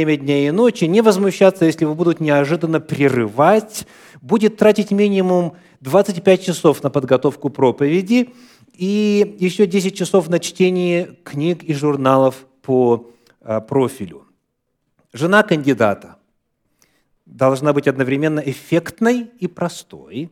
время 0.00 0.16
дня 0.16 0.46
и 0.46 0.50
ночи, 0.52 0.84
не 0.84 1.00
возмущаться, 1.00 1.64
если 1.64 1.84
вы 1.84 1.96
будут 1.96 2.20
неожиданно 2.20 2.78
прерывать, 2.78 3.84
будет 4.22 4.56
тратить 4.56 4.92
минимум 4.92 5.56
25 5.80 6.44
часов 6.44 6.84
на 6.84 6.90
подготовку 6.90 7.50
проповеди 7.50 8.32
и 8.74 9.36
еще 9.40 9.66
10 9.66 9.98
часов 9.98 10.28
на 10.28 10.38
чтение 10.38 11.16
книг 11.24 11.64
и 11.64 11.74
журналов 11.74 12.46
по 12.62 13.10
а, 13.40 13.60
профилю. 13.60 14.24
Жена 15.12 15.42
кандидата 15.42 16.14
должна 17.26 17.72
быть 17.72 17.88
одновременно 17.88 18.38
эффектной 18.38 19.28
и 19.40 19.48
простой, 19.48 20.30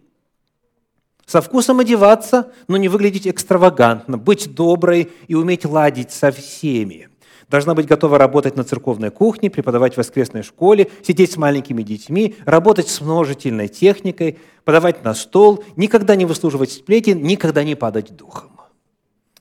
со 1.27 1.41
вкусом 1.41 1.81
одеваться, 1.81 2.53
но 2.69 2.77
не 2.77 2.87
выглядеть 2.87 3.27
экстравагантно, 3.27 4.17
быть 4.17 4.55
доброй 4.55 5.11
и 5.27 5.35
уметь 5.35 5.65
ладить 5.65 6.13
со 6.13 6.31
всеми– 6.31 7.09
Должна 7.49 7.75
быть 7.75 7.87
готова 7.87 8.19
работать 8.19 8.57
на 8.57 8.65
церковной 8.65 9.11
кухне, 9.11 9.51
преподавать 9.51 9.95
в 9.95 9.99
воскресной 9.99 10.43
школе, 10.43 10.91
сидеть 11.03 11.33
с 11.33 11.37
маленькими 11.37 11.83
детьми, 11.83 12.35
работать 12.45 12.89
с 12.89 13.01
множительной 13.01 13.69
техникой, 13.69 14.39
подавать 14.65 15.05
на 15.05 15.15
стол, 15.15 15.63
никогда 15.77 16.17
не 16.17 16.27
выслуживать 16.27 16.73
сплетен, 16.73 17.23
никогда 17.23 17.63
не 17.63 17.77
падать 17.77 18.17
духом. 18.17 18.51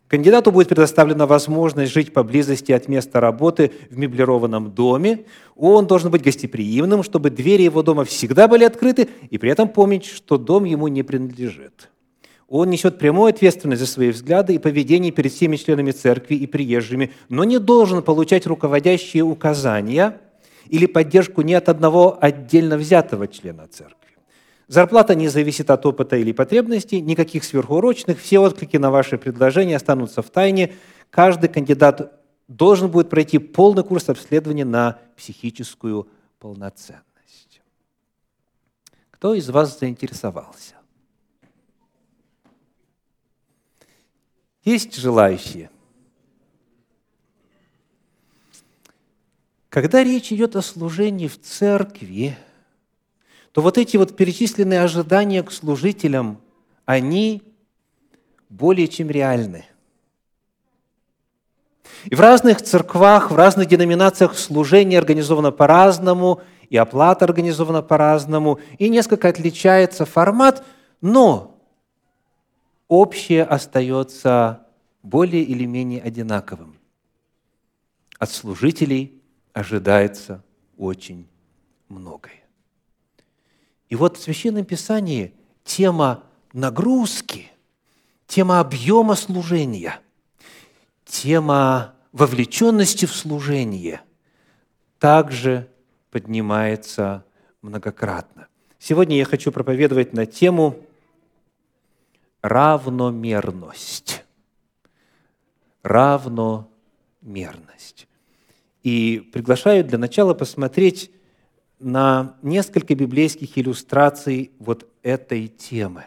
Кандидату 0.07 0.51
будет 0.51 0.69
предоставлена 0.69 1.25
возможность 1.25 1.91
жить 1.91 2.13
поблизости 2.13 2.71
от 2.71 2.87
места 2.87 3.19
работы 3.19 3.71
в 3.89 3.97
меблированном 3.97 4.71
доме. 4.71 5.25
Он 5.55 5.87
должен 5.87 6.11
быть 6.11 6.21
гостеприимным, 6.21 7.01
чтобы 7.01 7.31
двери 7.31 7.63
его 7.63 7.81
дома 7.81 8.05
всегда 8.05 8.47
были 8.47 8.65
открыты, 8.65 9.09
и 9.31 9.39
при 9.39 9.49
этом 9.49 9.67
помнить, 9.67 10.05
что 10.05 10.37
дом 10.37 10.65
ему 10.65 10.87
не 10.89 11.01
принадлежит. 11.01 11.89
Он 12.47 12.69
несет 12.69 12.99
прямую 12.99 13.29
ответственность 13.29 13.81
за 13.81 13.87
свои 13.87 14.11
взгляды 14.11 14.53
и 14.53 14.59
поведение 14.59 15.11
перед 15.11 15.31
всеми 15.31 15.55
членами 15.55 15.91
церкви 15.91 16.35
и 16.35 16.45
приезжими, 16.45 17.11
но 17.27 17.43
не 17.43 17.59
должен 17.59 18.03
получать 18.03 18.45
руководящие 18.45 19.23
указания 19.23 20.21
или 20.67 20.85
поддержку 20.85 21.41
ни 21.41 21.53
от 21.53 21.69
одного 21.69 22.17
отдельно 22.21 22.77
взятого 22.77 23.27
члена 23.27 23.67
церкви. 23.67 23.95
Зарплата 24.67 25.15
не 25.15 25.27
зависит 25.27 25.69
от 25.69 25.85
опыта 25.85 26.17
или 26.17 26.31
потребностей, 26.31 27.01
никаких 27.01 27.43
сверхурочных, 27.43 28.19
все 28.19 28.39
отклики 28.39 28.77
на 28.77 28.89
ваши 28.89 29.17
предложения 29.17 29.75
останутся 29.75 30.21
в 30.21 30.29
тайне. 30.29 30.73
Каждый 31.11 31.49
кандидат 31.49 32.19
должен 32.47 32.89
будет 32.89 33.09
пройти 33.09 33.37
полный 33.37 33.83
курс 33.83 34.09
обследования 34.09 34.65
на 34.65 34.99
психическую 35.17 36.07
полноценность. 36.39 37.61
Кто 39.11 39.33
из 39.33 39.49
вас 39.49 39.79
заинтересовался? 39.79 40.74
Есть 44.65 44.95
желающие? 44.95 45.69
Когда 49.69 50.03
речь 50.03 50.33
идет 50.33 50.55
о 50.55 50.61
служении 50.61 51.27
в 51.27 51.39
церкви, 51.39 52.35
то 53.51 53.61
вот 53.61 53.77
эти 53.77 53.95
вот 53.97 54.15
перечисленные 54.15 54.81
ожидания 54.81 55.43
к 55.43 55.51
служителям, 55.51 56.41
они 56.85 57.43
более 58.49 58.87
чем 58.87 59.09
реальны. 59.09 59.65
И 62.05 62.15
в 62.15 62.19
разных 62.19 62.61
церквах, 62.61 63.31
в 63.31 63.35
разных 63.35 63.67
деноминациях 63.67 64.37
служение 64.37 64.97
организовано 64.97 65.51
по-разному, 65.51 66.41
и 66.69 66.77
оплата 66.77 67.25
организована 67.25 67.83
по-разному, 67.83 68.59
и 68.79 68.89
несколько 68.89 69.29
отличается 69.29 70.05
формат, 70.05 70.65
но 71.01 71.54
общее 72.87 73.43
остается 73.43 74.67
более 75.03 75.43
или 75.43 75.65
менее 75.65 76.01
одинаковым. 76.01 76.77
От 78.19 78.31
служителей 78.31 79.21
ожидается 79.53 80.43
очень 80.77 81.27
многое. 81.89 82.43
И 83.89 83.95
вот 83.95 84.17
в 84.17 84.21
Священном 84.21 84.65
Писании 84.65 85.33
тема 85.63 86.23
нагрузки, 86.53 87.51
тема 88.27 88.59
объема 88.59 89.15
служения, 89.15 89.99
тема 91.05 91.93
вовлеченности 92.11 93.05
в 93.05 93.13
служение 93.13 94.01
также 94.99 95.69
поднимается 96.09 97.25
многократно. 97.61 98.47
Сегодня 98.79 99.17
я 99.17 99.25
хочу 99.25 99.51
проповедовать 99.51 100.13
на 100.13 100.25
тему 100.25 100.79
равномерность. 102.47 104.23
Равномерность. 105.81 108.07
И 108.83 109.27
приглашаю 109.33 109.83
для 109.83 109.97
начала 109.97 110.35
посмотреть 110.35 111.09
на 111.79 112.37
несколько 112.43 112.93
библейских 112.93 113.57
иллюстраций 113.57 114.51
вот 114.59 114.87
этой 115.01 115.47
темы. 115.47 116.05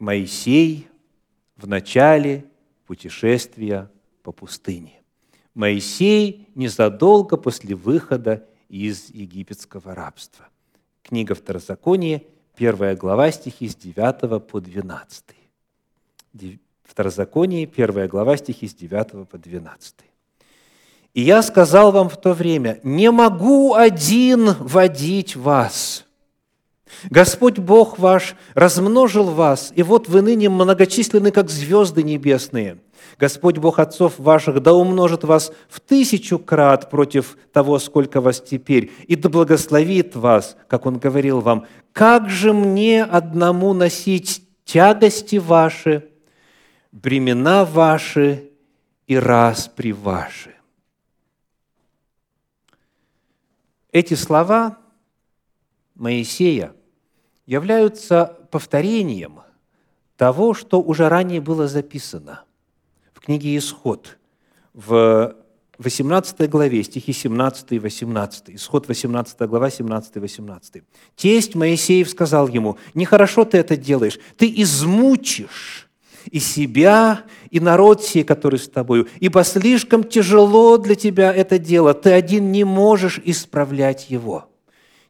Моисей 0.00 0.88
в 1.56 1.68
начале 1.68 2.44
путешествия 2.86 3.88
по 4.22 4.32
пустыне. 4.32 5.00
Моисей 5.54 6.48
незадолго 6.54 7.36
после 7.36 7.76
выхода 7.76 8.48
из 8.68 9.10
египетского 9.10 9.94
рабства. 9.94 10.48
Книга 11.02 11.34
Второзакония, 11.34 12.22
Первая 12.58 12.96
глава, 12.96 13.30
стихи 13.30 13.68
с 13.68 13.76
9 13.76 14.44
по 14.44 14.60
12. 14.60 15.24
Второзаконие, 16.82 17.66
первая 17.66 18.08
глава, 18.08 18.36
стихи 18.36 18.66
с 18.66 18.74
9 18.74 19.28
по 19.28 19.38
12. 19.38 19.94
«И 21.14 21.20
я 21.22 21.42
сказал 21.42 21.92
вам 21.92 22.08
в 22.08 22.20
то 22.20 22.32
время, 22.32 22.80
не 22.82 23.12
могу 23.12 23.74
один 23.74 24.54
водить 24.58 25.36
вас. 25.36 26.04
Господь 27.04 27.60
Бог 27.60 27.96
ваш 27.96 28.34
размножил 28.54 29.30
вас, 29.30 29.72
и 29.76 29.84
вот 29.84 30.08
вы 30.08 30.22
ныне 30.22 30.48
многочисленны, 30.48 31.30
как 31.30 31.50
звезды 31.50 32.02
небесные. 32.02 32.78
Господь 33.16 33.58
Бог 33.58 33.78
отцов 33.78 34.18
ваших 34.18 34.62
да 34.62 34.74
умножит 34.74 35.24
вас 35.24 35.52
в 35.68 35.80
тысячу 35.80 36.38
крат 36.38 36.90
против 36.90 37.38
того, 37.52 37.78
сколько 37.78 38.20
вас 38.20 38.40
теперь, 38.40 38.92
и 39.06 39.16
да 39.16 39.28
благословит 39.28 40.14
вас, 40.14 40.56
как 40.68 40.86
Он 40.86 40.98
говорил 40.98 41.40
вам, 41.40 41.66
как 41.92 42.28
же 42.28 42.52
мне 42.52 43.04
одному 43.04 43.72
носить 43.72 44.44
тягости 44.64 45.36
ваши, 45.36 46.10
бремена 46.92 47.64
ваши 47.64 48.50
и 49.06 49.16
распри 49.16 49.92
ваши? 49.92 50.54
Эти 53.90 54.14
слова 54.14 54.78
Моисея 55.94 56.74
являются 57.46 58.36
повторением 58.50 59.40
того, 60.16 60.52
что 60.52 60.80
уже 60.80 61.08
ранее 61.08 61.40
было 61.40 61.66
записано– 61.66 62.44
книге 63.28 63.58
«Исход» 63.58 64.16
в 64.72 65.34
18 65.76 66.48
главе, 66.48 66.82
стихи 66.82 67.12
17 67.12 67.72
и 67.72 67.78
18. 67.78 68.44
Исход 68.54 68.88
18 68.88 69.40
глава, 69.40 69.68
17 69.68 70.16
и 70.16 70.18
18. 70.18 70.82
«Тесть 71.14 71.54
Моисеев 71.54 72.08
сказал 72.08 72.48
ему, 72.48 72.78
нехорошо 72.94 73.44
ты 73.44 73.58
это 73.58 73.76
делаешь, 73.76 74.18
ты 74.38 74.50
измучишь 74.62 75.90
и 76.30 76.40
себя, 76.40 77.24
и 77.50 77.60
народ 77.60 78.02
сей, 78.02 78.24
который 78.24 78.58
с 78.58 78.66
тобою, 78.66 79.06
ибо 79.20 79.44
слишком 79.44 80.04
тяжело 80.04 80.78
для 80.78 80.94
тебя 80.94 81.30
это 81.30 81.58
дело, 81.58 81.92
ты 81.92 82.12
один 82.12 82.50
не 82.50 82.64
можешь 82.64 83.20
исправлять 83.22 84.08
его». 84.08 84.48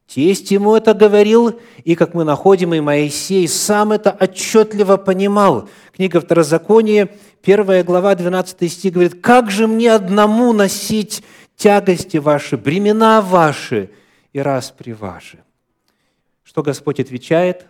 Тесть 0.08 0.50
ему 0.50 0.74
это 0.74 0.94
говорил, 0.94 1.60
и, 1.84 1.94
как 1.94 2.14
мы 2.14 2.24
находим, 2.24 2.72
и 2.72 2.80
Моисей 2.80 3.46
сам 3.46 3.92
это 3.92 4.10
отчетливо 4.18 4.96
понимал. 4.96 5.68
Книга 5.94 6.18
Второзакония, 6.22 7.10
первая 7.42 7.84
глава, 7.84 8.14
12 8.14 8.72
стих 8.72 8.92
говорит, 8.92 9.20
«Как 9.20 9.50
же 9.50 9.66
мне 9.66 9.92
одному 9.92 10.52
носить 10.52 11.22
тягости 11.56 12.16
ваши, 12.18 12.56
бремена 12.56 13.20
ваши 13.20 13.90
и 14.32 14.40
распри 14.40 14.92
ваши?» 14.92 15.38
Что 16.44 16.62
Господь 16.62 16.98
отвечает? 16.98 17.66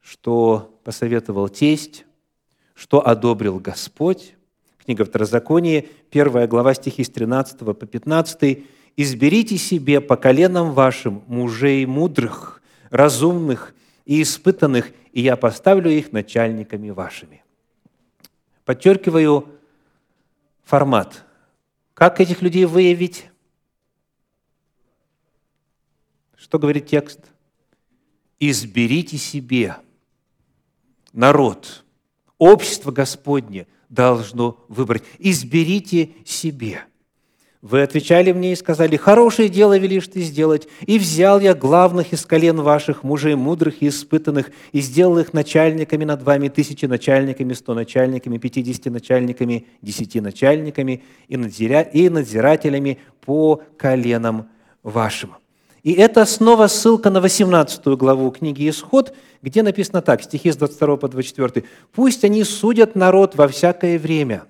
Что 0.00 0.80
посоветовал 0.84 1.48
тесть? 1.48 2.06
Что 2.74 3.06
одобрил 3.06 3.58
Господь? 3.58 4.34
Книга 4.84 5.04
Второзакония, 5.04 5.84
первая 6.10 6.46
глава, 6.46 6.72
стихи 6.72 7.04
с 7.04 7.10
13 7.10 7.58
по 7.58 7.74
15 7.74 8.64
изберите 8.96 9.58
себе 9.58 10.00
по 10.00 10.16
коленам 10.16 10.72
вашим 10.72 11.22
мужей 11.26 11.84
мудрых, 11.84 12.62
разумных 12.90 13.74
и 14.06 14.22
испытанных, 14.22 14.90
и 15.12 15.20
я 15.20 15.36
поставлю 15.36 15.90
их 15.90 16.12
начальниками 16.12 16.88
вашими». 16.90 17.42
Подчеркиваю 18.68 19.48
формат. 20.62 21.24
Как 21.94 22.20
этих 22.20 22.42
людей 22.42 22.66
выявить? 22.66 23.30
Что 26.36 26.58
говорит 26.58 26.86
текст? 26.86 27.18
«Изберите 28.38 29.16
себе 29.16 29.78
народ, 31.14 31.82
общество 32.36 32.90
Господне 32.92 33.66
должно 33.88 34.62
выбрать. 34.68 35.02
Изберите 35.18 36.14
себе». 36.26 36.84
Вы 37.60 37.82
отвечали 37.82 38.30
мне 38.30 38.52
и 38.52 38.56
сказали, 38.56 38.96
«Хорошее 38.96 39.48
дело 39.48 39.76
велишь 39.76 40.06
ты 40.06 40.20
сделать, 40.20 40.68
и 40.86 40.96
взял 40.96 41.40
я 41.40 41.54
главных 41.54 42.12
из 42.12 42.24
колен 42.24 42.60
ваших, 42.60 43.02
мужей 43.02 43.34
мудрых 43.34 43.82
и 43.82 43.88
испытанных, 43.88 44.52
и 44.70 44.80
сделал 44.80 45.18
их 45.18 45.32
начальниками 45.32 46.04
над 46.04 46.22
вами, 46.22 46.48
тысячи 46.48 46.86
начальниками, 46.86 47.54
сто 47.54 47.74
начальниками, 47.74 48.38
пятидесяти 48.38 48.90
начальниками, 48.90 49.66
десяти 49.82 50.20
начальниками 50.20 51.02
и 51.26 52.08
надзирателями 52.08 53.00
по 53.24 53.60
коленам 53.76 54.48
вашим». 54.84 55.34
И 55.82 55.92
это 55.94 56.26
снова 56.26 56.68
ссылка 56.68 57.10
на 57.10 57.20
18 57.20 57.84
главу 57.86 58.30
книги 58.30 58.68
«Исход», 58.68 59.16
где 59.42 59.64
написано 59.64 60.00
так, 60.00 60.22
стихи 60.22 60.52
с 60.52 60.56
22 60.56 60.96
по 60.96 61.08
24. 61.08 61.66
«Пусть 61.92 62.24
они 62.24 62.44
судят 62.44 62.94
народ 62.94 63.34
во 63.34 63.48
всякое 63.48 63.98
время, 63.98 64.44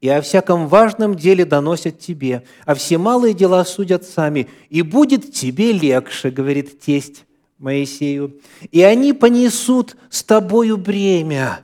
и 0.00 0.08
о 0.08 0.22
всяком 0.22 0.66
важном 0.66 1.14
деле 1.14 1.44
доносят 1.44 1.98
тебе, 1.98 2.44
а 2.64 2.74
все 2.74 2.96
малые 2.98 3.34
дела 3.34 3.64
судят 3.64 4.04
сами, 4.04 4.48
и 4.70 4.82
будет 4.82 5.32
тебе 5.32 5.72
легче, 5.72 6.30
говорит 6.30 6.80
тесть 6.80 7.24
Моисею, 7.58 8.40
и 8.70 8.82
они 8.82 9.12
понесут 9.12 9.96
с 10.08 10.22
тобою 10.22 10.78
бремя. 10.78 11.60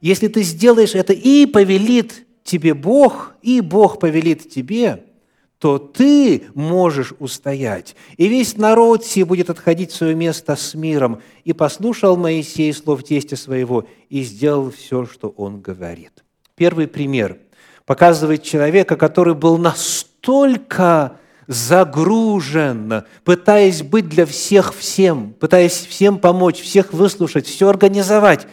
Если 0.00 0.28
ты 0.28 0.42
сделаешь 0.42 0.94
это, 0.94 1.12
и 1.12 1.44
повелит 1.44 2.26
тебе 2.42 2.72
Бог, 2.72 3.34
и 3.42 3.60
Бог 3.60 3.98
повелит 3.98 4.48
тебе, 4.48 5.04
то 5.58 5.76
ты 5.76 6.44
можешь 6.54 7.12
устоять. 7.18 7.94
И 8.16 8.28
весь 8.28 8.56
народ 8.56 9.04
сей 9.04 9.24
будет 9.24 9.50
отходить 9.50 9.92
в 9.92 9.96
свое 9.96 10.14
место 10.14 10.56
с 10.56 10.72
миром. 10.72 11.20
И 11.44 11.52
послушал 11.52 12.16
Моисей 12.16 12.72
слов 12.72 13.04
тестя 13.04 13.36
своего, 13.36 13.86
и 14.08 14.22
сделал 14.22 14.70
все, 14.70 15.04
что 15.04 15.28
он 15.28 15.60
говорит. 15.60 16.24
Первый 16.56 16.88
пример– 16.88 17.36
показывает 17.90 18.44
человека, 18.44 18.94
который 18.94 19.34
был 19.34 19.58
настолько 19.58 21.16
загружен, 21.48 23.02
пытаясь 23.24 23.82
быть 23.82 24.08
для 24.08 24.26
всех 24.26 24.76
всем, 24.76 25.32
пытаясь 25.32 25.86
всем 25.86 26.20
помочь, 26.20 26.60
всех 26.60 26.92
выслушать, 26.92 27.48
все 27.48 27.68
организовать, 27.68 28.46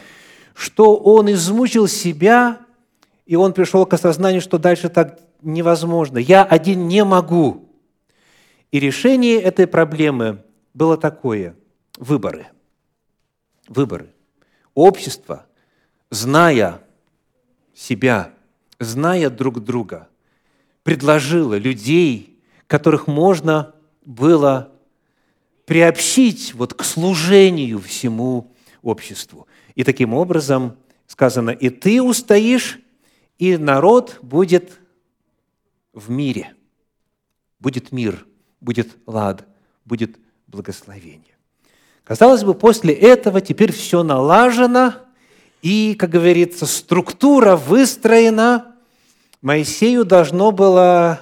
что 0.55 0.95
он 0.97 1.31
измучил 1.31 1.87
себя, 1.87 2.57
и 3.27 3.35
он 3.35 3.53
пришел 3.53 3.85
к 3.85 3.93
осознанию, 3.93 4.41
что 4.41 4.57
дальше 4.57 4.89
так 4.89 5.19
невозможно. 5.43 6.17
Я 6.17 6.43
один 6.43 6.87
не 6.87 7.03
могу. 7.03 7.69
И 8.71 8.79
решение 8.79 9.39
этой 9.39 9.67
проблемы 9.67 10.43
было 10.73 10.97
такое– 10.97 11.55
выборы. 11.99 12.47
Выборы. 13.67 14.09
Общество, 14.73 15.45
зная 16.09 16.81
себя, 17.75 18.31
зная 18.79 19.29
друг 19.29 19.63
друга, 19.63 20.07
предложила 20.83 21.57
людей, 21.57 22.39
которых 22.67 23.07
можно 23.07 23.75
было 24.05 24.71
приобщить 25.65 26.53
вот 26.53 26.73
к 26.73 26.83
служению 26.83 27.79
всему 27.79 28.53
обществу. 28.81 29.47
И 29.75 29.83
таким 29.83 30.13
образом 30.13 30.77
сказано, 31.07 31.49
и 31.51 31.69
ты 31.69 32.01
устоишь, 32.01 32.79
и 33.37 33.57
народ 33.57 34.19
будет 34.21 34.79
в 35.93 36.09
мире. 36.09 36.53
Будет 37.59 37.91
мир, 37.91 38.25
будет 38.61 38.95
лад, 39.05 39.47
будет 39.83 40.17
благословение. 40.47 41.35
Казалось 42.03 42.43
бы, 42.43 42.53
после 42.53 42.93
этого 42.93 43.41
теперь 43.41 43.71
все 43.71 44.03
налажено– 44.03 44.93
и, 45.67 45.95
как 45.95 46.11
говорится, 46.11 46.65
структура 46.65 47.57
выстроена, 47.57 48.77
Моисею 49.41 50.05
должно 50.05 50.53
было 50.53 51.19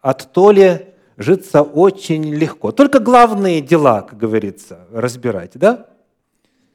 от 0.00 0.32
Толи 0.32 0.94
житься 1.16 1.62
очень 1.62 2.32
легко. 2.32 2.70
Только 2.70 3.00
главные 3.00 3.60
дела, 3.60 4.02
как 4.02 4.16
говорится, 4.16 4.86
разбирать, 4.92 5.50
да? 5.54 5.88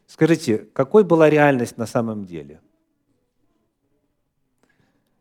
Скажите, 0.05 0.67
какой 0.73 1.05
была 1.05 1.29
реальность 1.29 1.77
на 1.77 1.85
самом 1.85 2.25
деле? 2.25 2.59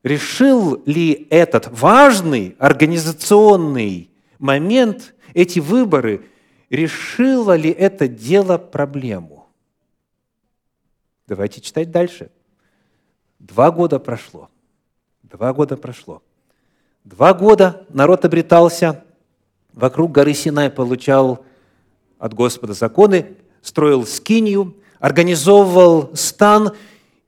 Решил 0.02 0.82
ли 0.84 1.28
этот 1.30 1.68
важный 1.70 2.56
организационный 2.58 4.10
момент, 4.40 5.14
эти 5.34 5.60
выборы, 5.60 6.24
решило 6.68 7.54
ли 7.54 7.70
это 7.70 8.08
дело 8.08 8.58
проблему? 8.58 9.41
Давайте 11.32 11.62
читать 11.62 11.90
дальше. 11.90 12.30
Два 13.38 13.70
года 13.70 13.98
прошло. 13.98 14.50
Два 15.22 15.54
года 15.54 15.78
прошло. 15.78 16.22
Два 17.04 17.32
года 17.32 17.86
народ 17.88 18.26
обретался 18.26 19.02
вокруг 19.72 20.12
горы 20.12 20.34
Синай, 20.34 20.68
получал 20.68 21.42
от 22.18 22.34
Господа 22.34 22.74
законы, 22.74 23.34
строил 23.62 24.04
скинию, 24.04 24.76
организовывал 24.98 26.14
стан. 26.14 26.72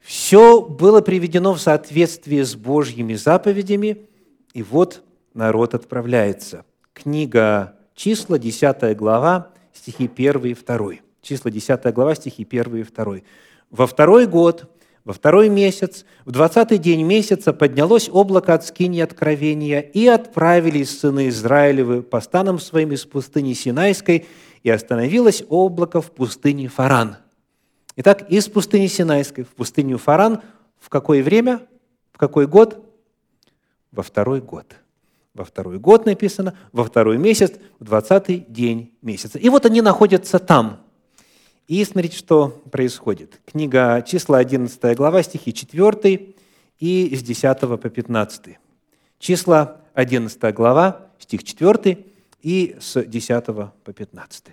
Все 0.01 0.61
было 0.61 1.01
приведено 1.01 1.55
в 1.55 1.59
соответствии 1.59 2.43
с 2.43 2.55
Божьими 2.57 3.15
заповедями. 3.15 4.07
И 4.53 4.63
вот 4.63 5.03
народ 5.33 5.73
отправляется. 5.73 6.67
Книга 6.93 7.79
числа, 7.95 8.39
10 8.39 8.99
глава, 8.99 9.51
стихи 9.73 10.11
1 10.15 10.45
и 10.45 10.53
2. 10.53 10.93
Числа, 11.23 11.51
10 11.51 11.95
глава, 11.95 12.15
стихи 12.15 12.47
1 12.47 12.77
и 12.77 12.83
2 12.83 13.21
во 13.75 13.89
второй 13.89 14.29
год, 14.29 14.71
во 15.05 15.13
второй 15.13 15.49
месяц, 15.49 16.05
в 16.25 16.31
двадцатый 16.31 16.79
день 16.79 17.03
месяца 17.03 17.53
поднялось 17.53 18.09
облако 18.09 18.55
от 18.55 18.65
скини 18.65 19.01
откровения, 19.01 19.81
и 19.81 20.07
отправились 20.07 21.01
сыны 21.01 21.29
Израилевы 21.29 22.03
по 22.03 22.21
станам 22.21 22.61
своим 22.61 22.93
из 22.93 23.05
пустыни 23.05 23.53
Синайской, 23.53 24.27
и 24.63 24.71
остановилось 24.71 25.43
облако 25.49 26.01
в 26.01 26.13
пустыне 26.13 26.69
Фаран. 26.69 27.17
Итак, 27.97 28.31
из 28.31 28.49
пустыни 28.49 28.87
Синайской 28.87 29.43
в 29.43 29.49
пустыню 29.49 29.99
Фаран 29.99 30.41
в 30.79 30.89
какое 30.89 31.21
время? 31.25 31.61
В 32.13 32.19
какой 32.19 32.47
год? 32.47 32.79
Во 33.91 34.05
второй 34.05 34.41
год. 34.41 34.77
Во 35.35 35.45
второй 35.45 35.81
год 35.81 36.07
написано, 36.07 36.57
во 36.71 36.85
второй 36.85 37.19
месяц, 37.19 37.55
в 37.81 37.85
двадцатый 37.85 38.47
день 38.49 38.95
месяца. 39.03 39.37
И 39.37 39.49
вот 39.49 39.67
они 39.67 39.83
находятся 39.83 40.39
там– 40.39 40.79
и 41.67 41.85
смотрите, 41.85 42.17
что 42.17 42.63
происходит. 42.71 43.41
Книга 43.47 44.05
числа 44.07 44.39
11 44.39 44.97
глава, 44.97 45.23
стихи 45.23 45.53
4 45.53 46.35
и 46.79 47.17
с 47.17 47.23
10 47.23 47.61
по 47.61 47.77
15. 47.77 48.59
Числа 49.19 49.81
11 49.95 50.55
глава, 50.55 51.09
стих 51.19 51.45
4 51.45 52.05
и 52.43 52.77
с 52.81 53.03
10 53.03 53.45
по 53.47 53.93
15. 53.93 54.45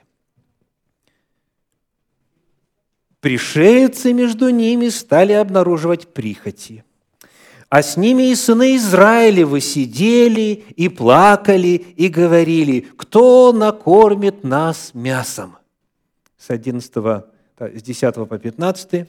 Пришельцы 3.20 4.14
между 4.14 4.50
ними 4.50 4.90
стали 4.90 5.34
обнаруживать 5.34 6.08
прихоти, 6.08 6.84
а 7.70 7.84
с 7.84 7.96
ними 7.96 8.32
и 8.32 8.36
сыны 8.36 8.76
Израилевы 8.78 9.62
сидели 9.62 10.64
и 10.76 10.90
плакали 10.90 11.86
и 11.96 12.08
говорили, 12.08 12.82
кто 12.98 13.54
накормит 13.54 14.44
нас 14.44 14.92
мясом? 14.94 15.58
С 16.42 16.50
11, 16.50 16.92
с 17.60 17.84
10 17.84 18.16
по 18.16 18.40
15. 18.40 19.08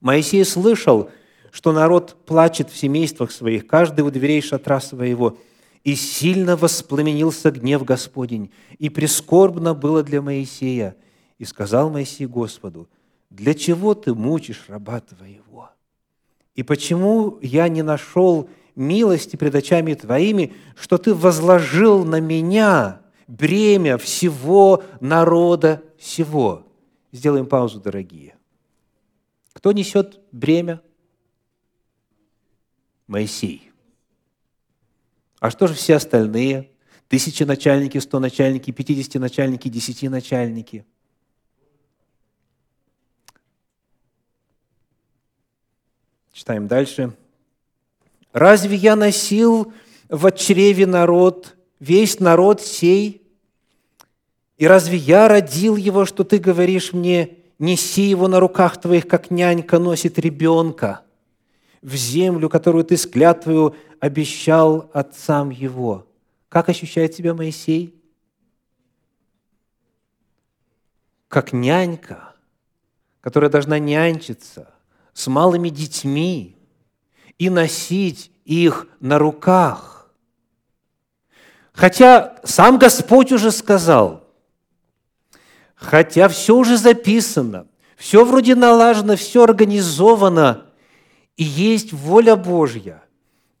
Моисей 0.00 0.44
слышал, 0.46 1.10
что 1.52 1.72
народ 1.72 2.16
плачет 2.24 2.70
в 2.70 2.76
семействах 2.76 3.30
своих, 3.30 3.66
каждый 3.66 4.00
у 4.00 4.10
дверей 4.10 4.40
шатра 4.40 4.80
своего, 4.80 5.36
и 5.84 5.94
сильно 5.94 6.56
воспламенился 6.56 7.50
гнев 7.50 7.84
Господень, 7.84 8.50
и 8.78 8.88
прискорбно 8.88 9.74
было 9.74 10.02
для 10.02 10.22
Моисея. 10.22 10.96
И 11.38 11.44
сказал 11.44 11.90
Моисей 11.90 12.26
Господу, 12.26 12.88
«Для 13.28 13.52
чего 13.52 13.94
ты 13.94 14.14
мучишь 14.14 14.64
раба 14.68 15.00
твоего? 15.00 15.70
И 16.54 16.62
почему 16.62 17.38
я 17.42 17.68
не 17.68 17.82
нашел 17.82 18.48
милости 18.74 19.36
пред 19.36 19.54
очами 19.54 19.94
твоими, 19.94 20.54
что 20.76 20.96
ты 20.96 21.14
возложил 21.14 22.04
на 22.04 22.20
меня 22.20 22.99
бремя 23.30 23.96
всего 23.96 24.82
народа 25.00 25.82
сего. 25.98 26.66
Сделаем 27.12 27.46
паузу, 27.46 27.80
дорогие. 27.80 28.36
Кто 29.52 29.72
несет 29.72 30.20
бремя? 30.32 30.80
Моисей. 33.06 33.70
А 35.38 35.50
что 35.50 35.66
же 35.66 35.74
все 35.74 35.96
остальные? 35.96 36.70
Тысячи 37.08 37.42
начальники, 37.42 37.98
сто 37.98 38.20
начальники, 38.20 38.70
пятидесяти 38.70 39.18
начальники, 39.18 39.68
десяти 39.68 40.08
начальники. 40.08 40.84
Читаем 46.32 46.68
дальше. 46.68 47.16
«Разве 48.32 48.76
я 48.76 48.94
носил 48.94 49.72
в 50.08 50.30
чреве 50.30 50.86
народ, 50.86 51.56
весь 51.80 52.20
народ 52.20 52.60
сей, 52.60 53.22
и 54.58 54.66
разве 54.66 54.98
я 54.98 55.26
родил 55.26 55.76
его, 55.76 56.04
что 56.04 56.22
ты 56.22 56.38
говоришь 56.38 56.92
мне, 56.92 57.38
неси 57.58 58.02
его 58.02 58.28
на 58.28 58.38
руках 58.38 58.80
твоих, 58.80 59.08
как 59.08 59.30
нянька 59.30 59.78
носит 59.78 60.18
ребенка, 60.18 61.02
в 61.82 61.94
землю, 61.94 62.48
которую 62.50 62.84
ты 62.84 62.96
с 62.96 63.06
обещал 64.00 64.90
отцам 64.92 65.50
его. 65.50 66.06
Как 66.50 66.68
ощущает 66.68 67.14
себя 67.14 67.32
Моисей? 67.32 67.94
Как 71.28 71.52
нянька, 71.52 72.34
которая 73.20 73.50
должна 73.50 73.78
нянчиться 73.78 74.74
с 75.12 75.26
малыми 75.26 75.68
детьми 75.68 76.56
и 77.38 77.48
носить 77.48 78.30
их 78.44 78.88
на 79.00 79.18
руках. 79.18 79.99
Хотя 81.80 82.36
сам 82.44 82.78
Господь 82.78 83.32
уже 83.32 83.50
сказал, 83.50 84.28
хотя 85.74 86.28
все 86.28 86.54
уже 86.54 86.76
записано, 86.76 87.68
все 87.96 88.22
вроде 88.26 88.54
налажено, 88.54 89.16
все 89.16 89.44
организовано, 89.44 90.66
и 91.38 91.42
есть 91.42 91.94
воля 91.94 92.36
Божья. 92.36 93.02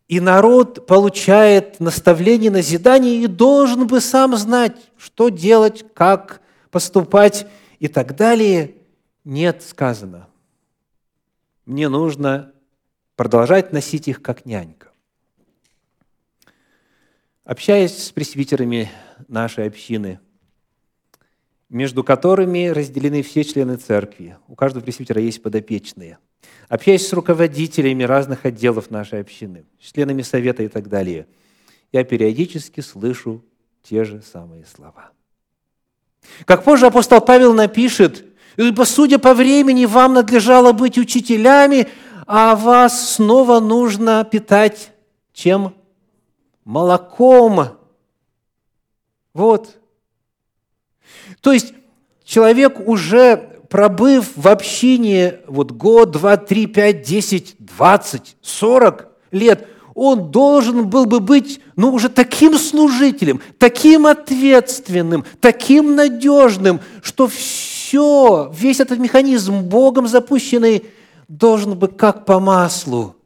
И 0.06 0.20
народ 0.20 0.86
получает 0.86 1.80
наставление, 1.80 2.50
назидание 2.50 3.22
и 3.22 3.26
должен 3.26 3.86
бы 3.86 4.02
сам 4.02 4.36
знать, 4.36 4.76
что 4.98 5.30
делать, 5.30 5.86
как 5.94 6.42
поступать 6.70 7.46
и 7.78 7.88
так 7.88 8.16
далее. 8.16 8.74
Нет, 9.24 9.62
сказано. 9.66 10.28
Мне 11.64 11.88
нужно 11.88 12.52
продолжать 13.16 13.72
носить 13.72 14.08
их 14.08 14.20
как 14.20 14.44
нянька. 14.44 14.89
Общаясь 17.44 18.04
с 18.04 18.10
пресвитерами 18.12 18.90
нашей 19.28 19.66
общины– 19.66 20.20
между 21.70 22.02
которыми 22.02 22.66
разделены 22.66 23.22
все 23.22 23.44
члены 23.44 23.76
церкви. 23.76 24.36
У 24.48 24.56
каждого 24.56 24.82
пресвитера 24.82 25.22
есть 25.22 25.40
подопечные. 25.40 26.18
Общаясь 26.68 27.06
с 27.06 27.12
руководителями 27.12 28.02
разных 28.02 28.44
отделов 28.44 28.90
нашей 28.90 29.20
общины, 29.20 29.64
членами 29.78 30.22
совета 30.22 30.64
и 30.64 30.68
так 30.68 30.88
далее, 30.88 31.26
я 31.92 32.04
периодически 32.04 32.80
слышу 32.80 33.44
те 33.82 34.04
же 34.04 34.20
самые 34.20 34.64
слова. 34.66 35.12
Как 36.44 36.64
позже 36.64 36.86
апостол 36.86 37.20
Павел 37.20 37.54
напишет, 37.54 38.24
«Ибо, 38.56 38.82
судя 38.82 39.18
по 39.18 39.32
времени, 39.32 39.84
вам 39.86 40.14
надлежало 40.14 40.72
быть 40.72 40.98
учителями, 40.98 41.88
а 42.26 42.56
вас 42.56 43.14
снова 43.14 43.60
нужно 43.60 44.24
питать 44.30 44.92
чем? 45.32 45.74
Молоком». 46.70 47.76
Вот– 49.34 49.76
то 51.40 51.52
есть 51.52 51.72
человек 52.24 52.86
уже 52.86 53.36
пробыв 53.68 54.32
в 54.36 54.48
общине 54.48 55.38
вот 55.46 55.72
год, 55.72 56.12
два, 56.12 56.36
три, 56.36 56.66
пять, 56.66 57.02
десять, 57.02 57.54
двадцать, 57.58 58.36
сорок 58.42 59.08
лет, 59.30 59.68
он 59.94 60.30
должен 60.30 60.88
был 60.88 61.06
бы 61.06 61.20
быть, 61.20 61.60
ну, 61.76 61.92
уже 61.92 62.08
таким 62.08 62.56
служителем, 62.58 63.40
таким 63.58 64.06
ответственным, 64.06 65.24
таким 65.40 65.94
надежным, 65.94 66.80
что 67.02 67.28
все, 67.28 68.50
весь 68.54 68.80
этот 68.80 68.98
механизм 68.98 69.62
Богом 69.62 70.06
запущенный 70.06 70.86
должен 71.28 71.78
быть 71.78 71.96
как 71.96 72.24
по 72.24 72.40
маслу. 72.40 73.16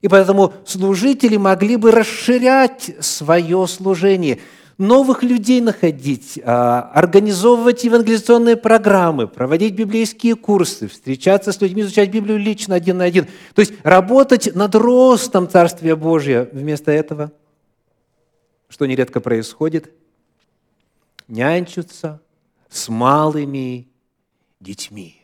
И 0.00 0.08
поэтому 0.08 0.54
служители 0.64 1.36
могли 1.36 1.76
бы 1.76 1.90
расширять 1.90 2.90
свое 3.00 3.66
служение– 3.66 4.38
новых 4.80 5.22
людей 5.22 5.60
находить, 5.60 6.40
а, 6.42 6.90
организовывать 6.94 7.84
евангелизационные 7.84 8.56
программы, 8.56 9.28
проводить 9.28 9.74
библейские 9.74 10.36
курсы, 10.36 10.88
встречаться 10.88 11.52
с 11.52 11.60
людьми, 11.60 11.82
изучать 11.82 12.10
Библию 12.10 12.38
лично 12.38 12.76
один 12.76 12.96
на 12.96 13.04
один. 13.04 13.26
То 13.54 13.60
есть 13.60 13.74
работать 13.82 14.54
над 14.54 14.74
ростом 14.74 15.50
Царствия 15.50 15.96
Божия. 15.96 16.48
Вместо 16.50 16.90
этого, 16.90 17.30
что 18.70 18.86
нередко 18.86 19.20
происходит, 19.20 19.92
нянчатся 21.28 22.22
с 22.70 22.88
малыми 22.88 23.86
детьми. 24.60 25.19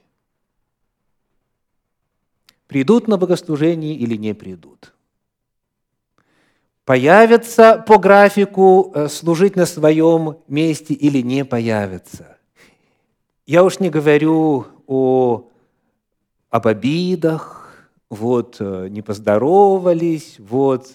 Придут 2.67 3.09
на 3.09 3.17
богослужение 3.17 3.95
или 3.95 4.17
не 4.17 4.35
придут– 4.35 4.93
появятся 6.87 7.85
по 7.87 7.99
графику 7.99 8.93
э, 8.95 9.09
служить 9.09 9.57
на 9.57 9.67
своем 9.67 10.39
месте 10.47 10.95
или 10.95 11.21
не 11.21 11.45
появятся. 11.45 12.39
Я 13.45 13.65
уж 13.65 13.81
не 13.81 13.91
говорю 13.91 14.67
о, 14.87 15.51
об 16.49 16.67
обидах, 16.69 17.89
вот 18.09 18.59
э, 18.61 18.87
не 18.89 19.03
поздоровались, 19.03 20.37
вот. 20.39 20.87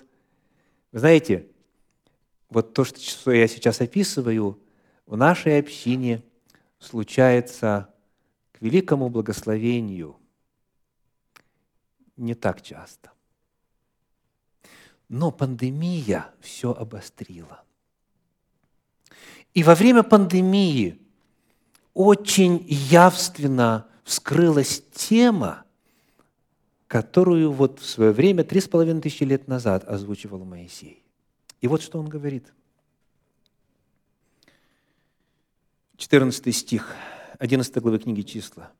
Вы 0.94 1.00
знаете, 1.00 1.48
вот 2.50 2.74
то, 2.74 2.86
что 2.86 3.32
я 3.32 3.48
сейчас 3.50 3.82
описываю, 3.82 4.58
в 5.06 5.18
нашей 5.18 5.60
общине 5.60 6.24
случается 6.80 7.90
к 8.54 8.62
великому 8.62 9.10
благословению 9.10 10.16
не 12.18 12.36
так 12.36 12.62
часто. 12.62 13.12
Но 15.10 15.32
пандемия 15.32 16.30
все 16.40 16.72
обострила. 16.72 17.64
И 19.54 19.64
во 19.64 19.76
время 19.76 20.04
пандемии 20.04 21.00
очень 21.94 22.66
явственно 22.68 23.88
вскрылась 24.04 24.84
тема, 24.94 25.66
которую 26.88 27.52
вот 27.52 27.80
в 27.80 27.86
свое 27.86 28.12
время, 28.12 28.44
три 28.44 28.62
с 28.62 28.68
половиной 28.68 29.02
тысячи 29.02 29.24
лет 29.24 29.48
назад 29.48 29.84
озвучивал 29.88 30.44
Моисей. 30.46 31.04
И 31.60 31.68
вот 31.68 31.82
что 31.82 32.00
он 32.00 32.08
говорит. 32.08 32.54
14 35.98 36.56
стих 36.56 36.96
11 37.38 37.78
главы 37.78 38.00
книги 38.00 38.22
«Числа». 38.22 38.72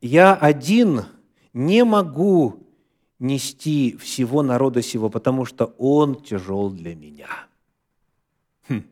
«Я 0.00 0.34
один 0.34 1.04
не 1.54 1.84
могу 1.84 2.66
нести 3.18 3.96
всего 3.96 4.42
народа 4.42 4.82
сего, 4.82 5.08
потому 5.08 5.46
что 5.46 5.74
он 5.78 6.16
тяжел 6.16 6.68
для 6.68 6.94
меня. 6.94 7.28
Хм, 8.68 8.82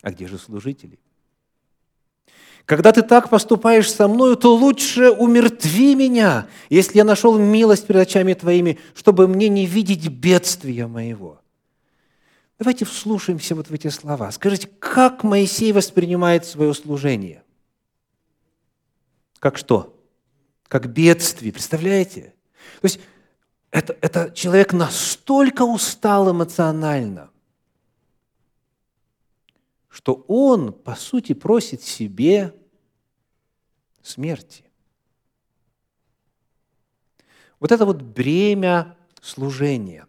а 0.00 0.10
где 0.12 0.26
же 0.26 0.38
служители? 0.38 0.98
Когда 2.64 2.92
ты 2.92 3.02
так 3.02 3.28
поступаешь 3.28 3.92
со 3.92 4.08
мною, 4.08 4.36
то 4.36 4.54
лучше 4.54 5.10
умертви 5.10 5.94
меня, 5.94 6.48
если 6.68 6.98
я 6.98 7.04
нашел 7.04 7.38
милость 7.38 7.86
перед 7.86 8.02
очами 8.02 8.34
твоими, 8.34 8.78
чтобы 8.94 9.28
мне 9.28 9.48
не 9.48 9.66
видеть 9.66 10.08
бедствия 10.08 10.86
моего. 10.86 11.40
Давайте 12.58 12.84
вслушаемся 12.84 13.54
вот 13.54 13.68
в 13.68 13.72
эти 13.72 13.88
слова. 13.88 14.32
Скажите, 14.32 14.68
как 14.78 15.22
Моисей 15.22 15.72
воспринимает 15.72 16.44
свое 16.44 16.72
служение? 16.74 17.44
Как 19.38 19.58
что? 19.58 19.95
Как 20.68 20.88
бедствие, 20.92 21.52
представляете? 21.52 22.34
То 22.80 22.84
есть 22.84 23.00
это, 23.70 23.96
это 24.00 24.32
человек 24.32 24.72
настолько 24.72 25.62
устал 25.62 26.30
эмоционально, 26.30 27.30
что 29.88 30.24
он, 30.28 30.72
по 30.72 30.94
сути, 30.94 31.34
просит 31.34 31.82
себе 31.82 32.54
смерти. 34.02 34.64
Вот 37.60 37.72
это 37.72 37.86
вот 37.86 38.02
бремя 38.02 38.96
служения, 39.22 40.06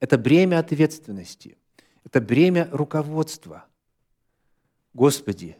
это 0.00 0.18
бремя 0.18 0.58
ответственности, 0.58 1.58
это 2.04 2.20
бремя 2.20 2.68
руководства. 2.72 3.66
Господи, 4.94 5.56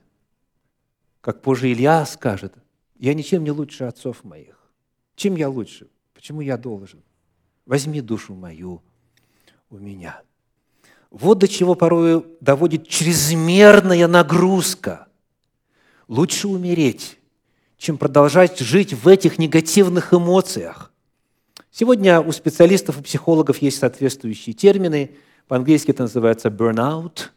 как 1.20 1.42
позже 1.42 1.70
Илья 1.72 2.04
скажет, 2.06 2.54
я 3.00 3.14
ничем 3.14 3.42
не 3.44 3.50
лучше 3.50 3.84
отцов 3.84 4.24
моих. 4.24 4.56
Чем 5.16 5.34
я 5.34 5.48
лучше? 5.48 5.88
Почему 6.12 6.42
я 6.42 6.58
должен? 6.58 7.02
Возьми 7.64 8.02
душу 8.02 8.34
мою 8.34 8.82
у 9.70 9.78
меня. 9.78 10.20
Вот 11.10 11.38
до 11.38 11.48
чего 11.48 11.74
порою 11.74 12.26
доводит 12.40 12.86
чрезмерная 12.86 14.06
нагрузка. 14.06 15.08
Лучше 16.08 16.46
умереть, 16.48 17.18
чем 17.78 17.96
продолжать 17.96 18.58
жить 18.58 18.92
в 18.92 19.08
этих 19.08 19.38
негативных 19.38 20.12
эмоциях. 20.12 20.92
Сегодня 21.70 22.20
у 22.20 22.32
специалистов 22.32 23.00
и 23.00 23.02
психологов 23.02 23.62
есть 23.62 23.78
соответствующие 23.78 24.52
термины. 24.52 25.12
По-английски 25.48 25.90
это 25.90 26.02
называется 26.02 26.48
burnout, 26.48 27.30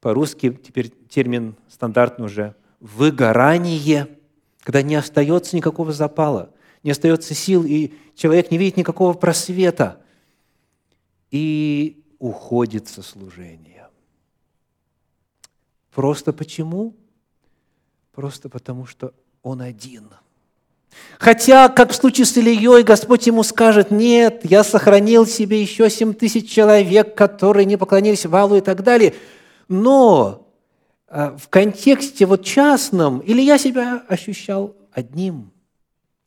по-русски 0.00 0.58
теперь 0.64 0.88
термин 0.88 1.54
стандартный 1.68 2.24
уже 2.24 2.54
выгорание, 2.80 4.08
когда 4.62 4.82
не 4.82 4.94
остается 4.94 5.56
никакого 5.56 5.92
запала– 5.92 6.50
не 6.82 6.90
остается 6.90 7.34
сил, 7.34 7.64
и 7.64 7.92
человек 8.14 8.50
не 8.50 8.58
видит 8.58 8.76
никакого 8.76 9.12
просвета, 9.12 9.98
и 11.30 12.02
уходит 12.18 12.88
со 12.88 13.02
служения. 13.02 13.88
Просто 15.94 16.32
почему? 16.32 16.94
Просто 18.12 18.48
потому, 18.48 18.86
что 18.86 19.14
он 19.42 19.60
один. 19.60 20.08
Хотя, 21.18 21.68
как 21.70 21.92
в 21.92 21.94
случае 21.94 22.26
с 22.26 22.36
Ильей, 22.36 22.82
Господь 22.82 23.26
ему 23.26 23.42
скажет, 23.42 23.90
нет, 23.90 24.40
я 24.44 24.62
сохранил 24.62 25.26
себе 25.26 25.62
еще 25.62 25.88
семь 25.88 26.12
тысяч 26.12 26.50
человек, 26.50 27.14
которые 27.14 27.64
не 27.64 27.78
поклонились 27.78 28.26
валу 28.26 28.56
и 28.56 28.60
так 28.60 28.82
далее. 28.82 29.14
Но 29.68 30.41
в 31.12 31.48
контексте 31.50 32.24
вот 32.24 32.42
частном 32.42 33.22
Илья 33.22 33.58
себя 33.58 34.02
ощущал 34.08 34.74
одним 34.92 35.52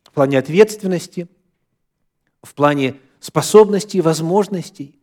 в 0.04 0.12
плане 0.12 0.38
ответственности, 0.38 1.28
в 2.44 2.54
плане 2.54 2.98
способностей 3.20 4.00
возможностей, 4.02 5.00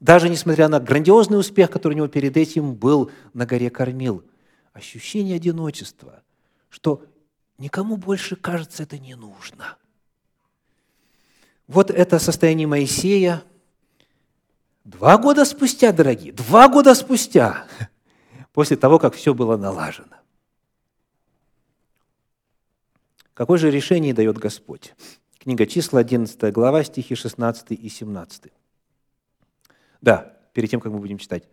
даже 0.00 0.30
несмотря 0.30 0.68
на 0.68 0.80
грандиозный 0.80 1.38
успех, 1.38 1.70
который 1.70 1.92
у 1.92 1.96
него 1.96 2.08
перед 2.08 2.34
этим 2.38 2.74
был 2.74 3.10
на 3.34 3.44
горе 3.44 3.68
Кормил. 3.68 4.24
Ощущение 4.72 5.36
одиночества, 5.36 6.22
что 6.70 7.04
никому 7.58 7.98
больше, 7.98 8.36
кажется, 8.36 8.84
это 8.84 8.98
не 8.98 9.16
нужно. 9.16 9.76
Вот 11.66 11.90
это 11.90 12.18
состояние 12.18 12.66
Моисея 12.66 13.42
два 14.84 15.18
года 15.18 15.44
спустя, 15.44 15.92
дорогие, 15.92 16.32
два 16.32 16.68
года 16.68 16.94
спустя, 16.94 17.66
после 18.56 18.78
того, 18.78 18.98
как 18.98 19.12
все 19.12 19.34
было 19.34 19.58
налажено. 19.58 20.16
Какое 23.34 23.58
же 23.58 23.70
решение 23.70 24.14
дает 24.14 24.38
Господь? 24.38 24.94
Книга 25.38 25.66
числа, 25.66 26.00
11 26.00 26.54
глава, 26.54 26.82
стихи 26.82 27.14
16 27.14 27.72
и 27.72 27.88
17. 27.90 28.44
Да, 30.00 30.38
перед 30.54 30.70
тем, 30.70 30.80
как 30.80 30.90
мы 30.90 31.00
будем 31.00 31.18
читать. 31.18 31.46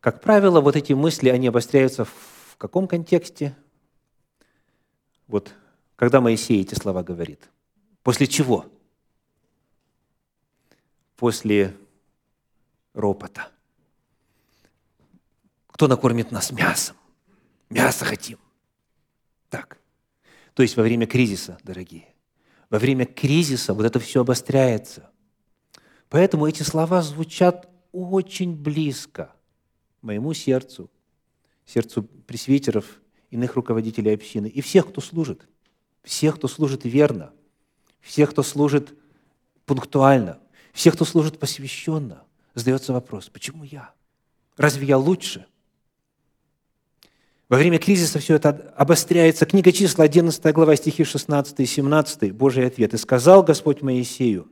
Как 0.00 0.20
правило, 0.20 0.60
вот 0.60 0.74
эти 0.74 0.94
мысли, 0.94 1.28
они 1.28 1.46
обостряются 1.46 2.04
в 2.04 2.56
каком 2.58 2.88
контексте? 2.88 3.56
Вот 5.28 5.54
когда 5.94 6.20
Моисей 6.20 6.60
эти 6.60 6.74
слова 6.74 7.04
говорит. 7.04 7.48
После 8.02 8.26
чего? 8.26 8.66
После 11.14 11.76
ропота. 12.94 13.52
Кто 15.76 15.88
накормит 15.88 16.30
нас 16.32 16.52
мясом? 16.52 16.96
Мясо 17.68 18.06
хотим. 18.06 18.38
Так. 19.50 19.76
То 20.54 20.62
есть 20.62 20.74
во 20.74 20.82
время 20.82 21.06
кризиса, 21.06 21.58
дорогие. 21.64 22.14
Во 22.70 22.78
время 22.78 23.04
кризиса 23.04 23.74
вот 23.74 23.84
это 23.84 24.00
все 24.00 24.22
обостряется. 24.22 25.10
Поэтому 26.08 26.46
эти 26.46 26.62
слова 26.62 27.02
звучат 27.02 27.68
очень 27.92 28.56
близко 28.56 29.34
моему 30.00 30.32
сердцу, 30.32 30.90
сердцу 31.66 32.04
пресвитеров 32.04 32.86
иных 33.30 33.54
руководителей 33.54 34.14
общины 34.14 34.46
и 34.46 34.62
всех, 34.62 34.88
кто 34.88 35.02
служит, 35.02 35.46
всех, 36.02 36.36
кто 36.36 36.48
служит 36.48 36.86
верно, 36.86 37.34
всех, 38.00 38.30
кто 38.30 38.42
служит 38.42 38.94
пунктуально, 39.66 40.40
всех, 40.72 40.94
кто 40.94 41.04
служит 41.04 41.38
посвященно. 41.38 42.24
Задается 42.54 42.94
вопрос, 42.94 43.28
почему 43.28 43.62
я? 43.62 43.92
Разве 44.56 44.86
я 44.86 44.96
лучше? 44.96 45.44
Во 47.48 47.58
время 47.58 47.78
кризиса 47.78 48.18
все 48.18 48.34
это 48.34 48.74
обостряется. 48.76 49.46
Книга 49.46 49.70
числа, 49.70 50.04
11 50.04 50.52
глава, 50.52 50.74
стихи 50.74 51.04
16 51.04 51.60
и 51.60 51.66
17, 51.66 52.32
Божий 52.32 52.66
ответ. 52.66 52.92
«И 52.92 52.96
сказал 52.96 53.44
Господь 53.44 53.82
Моисею, 53.82 54.48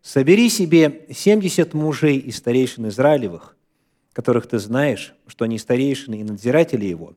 собери 0.00 0.48
себе 0.48 1.06
70 1.10 1.74
мужей 1.74 2.16
и 2.16 2.30
старейшин 2.30 2.88
Израилевых, 2.88 3.56
которых 4.14 4.46
ты 4.46 4.58
знаешь, 4.58 5.14
что 5.26 5.44
они 5.44 5.58
старейшины 5.58 6.20
и 6.20 6.24
надзиратели 6.24 6.86
его, 6.86 7.12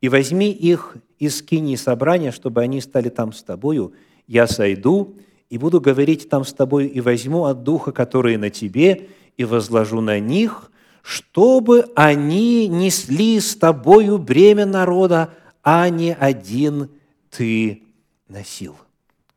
и 0.00 0.08
возьми 0.08 0.50
их 0.50 0.96
из 1.18 1.38
скини 1.38 1.76
собрания, 1.76 2.32
чтобы 2.32 2.62
они 2.62 2.80
стали 2.80 3.10
там 3.10 3.34
с 3.34 3.42
тобою. 3.42 3.92
Я 4.26 4.46
сойду 4.46 5.16
и 5.50 5.58
буду 5.58 5.82
говорить 5.82 6.30
там 6.30 6.46
с 6.46 6.54
тобою, 6.54 6.90
и 6.90 7.00
возьму 7.02 7.44
от 7.44 7.62
Духа, 7.62 7.92
который 7.92 8.38
на 8.38 8.48
тебе, 8.48 9.08
и 9.36 9.44
возложу 9.44 10.00
на 10.00 10.18
них, 10.18 10.70
чтобы 11.06 11.92
они 11.94 12.66
несли 12.66 13.38
с 13.38 13.54
тобою 13.54 14.18
бремя 14.18 14.66
народа, 14.66 15.32
а 15.62 15.88
не 15.88 16.12
один 16.12 16.90
ты 17.30 17.84
носил». 18.26 18.76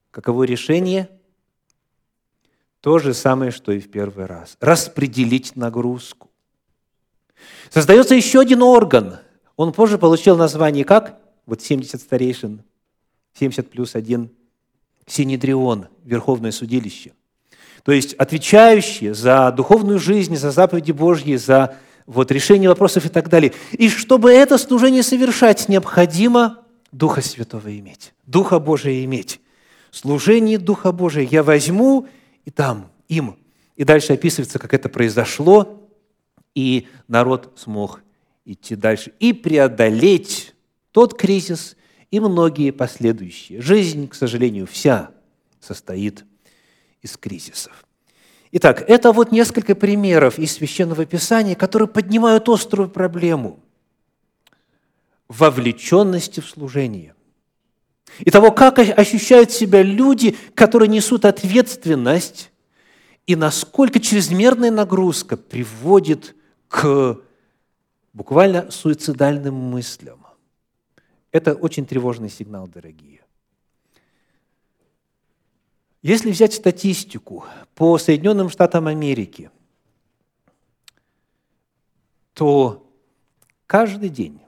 Каково 0.10 0.46
решение? 0.46 1.12
То 2.82 2.98
же 2.98 3.14
самое, 3.14 3.52
что 3.52 3.72
и 3.72 3.80
в 3.80 3.92
первый 3.92 4.26
раз. 4.26 4.58
Распределить 4.60 5.56
нагрузку. 5.56 6.32
Создается 7.70 8.16
еще 8.16 8.40
один 8.40 8.64
орган. 8.64 9.18
Он 9.56 9.72
позже 9.72 10.00
получил 10.00 10.38
название 10.38 10.86
как? 10.86 11.22
Вот 11.46 11.62
70 11.62 12.02
старейшин, 12.02 12.64
70 13.34 13.70
плюс 13.70 13.94
1, 13.96 14.32
Синедрион, 15.06 15.88
Верховное 16.04 16.52
судилище. 16.52 17.14
То 17.84 17.92
есть 17.92 18.14
отвечающие 18.14 19.14
за 19.14 19.52
духовную 19.52 20.00
жизнь, 20.00 20.36
за 20.36 20.52
заповеди 20.52 20.92
Божьи, 20.92 21.36
за 21.36 21.76
вот, 22.06 22.32
решение 22.32 22.70
вопросов 22.70 23.06
и 23.06 23.10
так 23.10 23.30
далее. 23.30 23.54
И 23.72 23.90
чтобы 23.90 24.32
это 24.32 24.58
служение 24.58 25.04
совершать, 25.04 25.70
необходимо 25.70 26.60
Духа 26.92 27.22
Святого 27.22 27.78
иметь, 27.78 28.14
Духа 28.26 28.60
Божия 28.60 29.04
иметь. 29.06 29.40
Служение 29.92 30.58
Духа 30.58 30.92
Божия 30.92 31.28
я 31.30 31.44
возьму 31.44 32.08
и 32.46 32.52
там 32.52 32.92
им. 33.08 33.38
И 33.76 33.84
дальше 33.84 34.14
описывается, 34.14 34.60
как 34.60 34.74
это 34.74 34.90
произошло, 34.90 35.88
и 36.56 36.88
народ 37.08 37.54
смог 37.56 38.02
идти 38.46 38.76
дальше 38.76 39.14
и 39.20 39.34
преодолеть 39.34 40.54
тот 40.92 41.18
кризис 41.18 41.78
и 42.12 42.20
многие 42.20 42.72
последующие. 42.72 43.62
Жизнь, 43.62 44.08
к 44.08 44.16
сожалению, 44.16 44.68
вся 44.68 45.12
состоит 45.60 46.26
из 47.02 47.18
кризисов. 47.18 47.86
Итак, 48.52 48.84
это 48.88 49.12
вот 49.12 49.32
несколько 49.32 49.76
примеров 49.76 50.40
из 50.40 50.54
Священного 50.54 51.06
Писания, 51.06 51.56
которые 51.56 51.88
поднимают 51.88 52.50
острую 52.50 52.90
проблему 52.90 53.60
вовлеченности 55.28 56.40
в 56.40 56.50
служение. 56.50 57.14
И 58.20 58.32
того, 58.32 58.52
как 58.52 58.80
ощущают 58.80 59.52
себя 59.52 59.84
люди, 59.84 60.36
которые 60.56 60.90
несут 60.90 61.26
ответственность, 61.26 62.52
и 63.28 63.36
насколько 63.36 64.00
чрезмерная 64.00 64.72
нагрузка 64.72 65.38
приводит 65.38 66.36
к 66.68 67.20
буквально 68.14 68.72
суицидальным 68.72 69.54
мыслям. 69.54 70.26
Это 71.32 71.54
очень 71.54 71.86
тревожный 71.86 72.30
сигнал, 72.30 72.68
дорогие. 72.68 73.22
Если 76.02 76.32
взять 76.32 76.54
статистику 76.54 77.46
по 77.76 77.98
Соединенным 77.98 78.50
Штатам 78.50 78.88
Америки, 78.88 79.52
то 82.34 82.90
каждый 83.66 84.10
день 84.10 84.40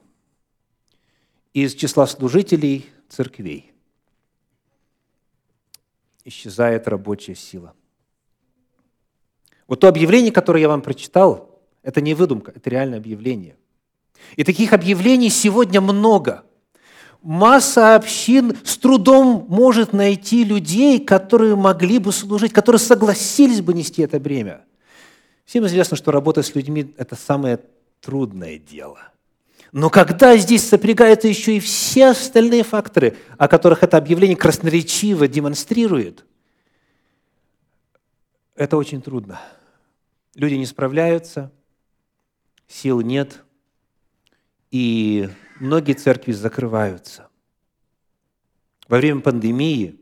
из 1.52 1.74
числа 1.74 2.06
служителей 2.06 2.88
церквей 3.08 3.72
исчезает 6.24 6.88
рабочая 6.88 7.34
сила. 7.34 7.74
Вот 9.66 9.80
то 9.80 9.88
объявление, 9.88 10.32
которое 10.32 10.60
я 10.60 10.68
вам 10.68 10.80
прочитал– 10.82 11.60
это 11.82 12.00
не 12.00 12.14
выдумка, 12.14 12.52
это 12.54 12.70
реальное 12.70 12.98
объявление. 12.98 13.56
И 14.36 14.44
таких 14.44 14.72
объявлений 14.72 15.30
сегодня 15.30 15.80
много. 15.80 16.44
Масса 17.22 17.94
общин 17.94 18.56
с 18.64 18.76
трудом 18.76 19.46
может 19.48 19.92
найти 19.92 20.44
людей, 20.44 20.98
которые 20.98 21.56
могли 21.56 21.98
бы 21.98 22.12
служить, 22.12 22.52
которые 22.52 22.80
согласились 22.80 23.60
бы 23.60 23.74
нести 23.74 24.02
это 24.02 24.18
бремя. 24.18 24.64
Всем 25.44 25.66
известно, 25.66 25.96
что 25.96 26.10
работа 26.10 26.42
с 26.42 26.54
людьми– 26.54 26.94
это 26.98 27.14
самое 27.16 27.60
трудное 28.00 28.58
дело. 28.58 28.98
Но 29.70 29.88
когда 29.88 30.36
здесь 30.36 30.68
сопрягаются 30.68 31.28
еще 31.28 31.56
и 31.56 31.60
все 31.60 32.08
остальные 32.10 32.64
факторы, 32.64 33.16
о 33.38 33.48
которых 33.48 33.82
это 33.82 33.96
объявление 33.96 34.36
красноречиво 34.36 35.28
демонстрирует, 35.28 36.24
это 38.54 38.76
очень 38.76 39.00
трудно. 39.00 39.40
Люди 40.34 40.54
не 40.54 40.66
справляются– 40.66 41.50
сил 42.72 43.00
нет, 43.00 43.44
и 44.70 45.28
многие 45.62 45.92
церкви 45.92 46.32
закрываются. 46.32 47.28
Во 48.88 48.96
время 48.98 49.20
пандемии 49.20 50.00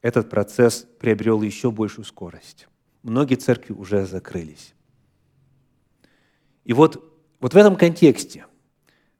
этот 0.00 0.30
процесс 0.30 0.86
приобрел 0.98 1.42
еще 1.42 1.70
большую 1.70 2.06
скорость. 2.06 2.66
Многие 3.02 3.34
церкви 3.34 3.74
уже 3.74 4.06
закрылись. 4.06 4.74
И 6.64 6.72
вот, 6.72 6.96
вот 7.40 7.52
в 7.52 7.56
этом 7.56 7.76
контексте, 7.76 8.46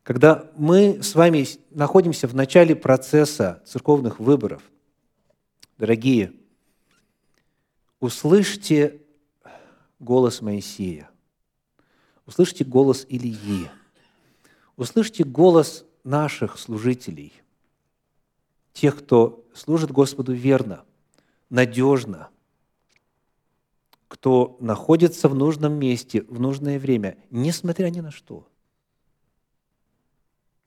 когда 0.03 0.51
мы 0.57 1.03
с 1.03 1.15
вами 1.15 1.47
находимся 1.71 2.27
в 2.27 2.35
начале 2.35 2.75
процесса 2.75 3.63
церковных 3.67 4.21
выборов, 4.21 4.63
дорогие, 5.77 6.33
услышьте 8.01 9.03
голос 9.99 10.41
Моисея. 10.41 11.11
Услышьте 12.25 12.65
голос 12.65 13.05
Ильи. 13.11 13.69
Услышьте 14.77 15.25
голос 15.25 15.85
наших 16.03 16.59
служителей. 16.59 17.33
тех, 18.73 18.99
кто 18.99 19.45
служит 19.55 19.93
Господу 19.93 20.33
верно, 20.33 20.85
надежно, 21.49 22.29
кто 24.09 24.57
находится 24.61 25.29
в 25.29 25.35
нужном 25.35 25.75
месте, 25.75 26.23
в 26.23 26.41
нужное 26.41 26.81
время, 26.81 27.17
несмотря 27.31 27.89
ни 27.91 28.01
на 28.01 28.11
что. 28.11 28.47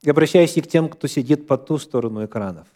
И 0.00 0.08
обращаюсь 0.08 0.56
и 0.56 0.62
к 0.62 0.68
тем, 0.68 0.88
кто 0.88 1.06
сидит 1.06 1.46
по 1.46 1.58
ту 1.58 1.76
сторону 1.76 2.24
экранов. 2.24 2.66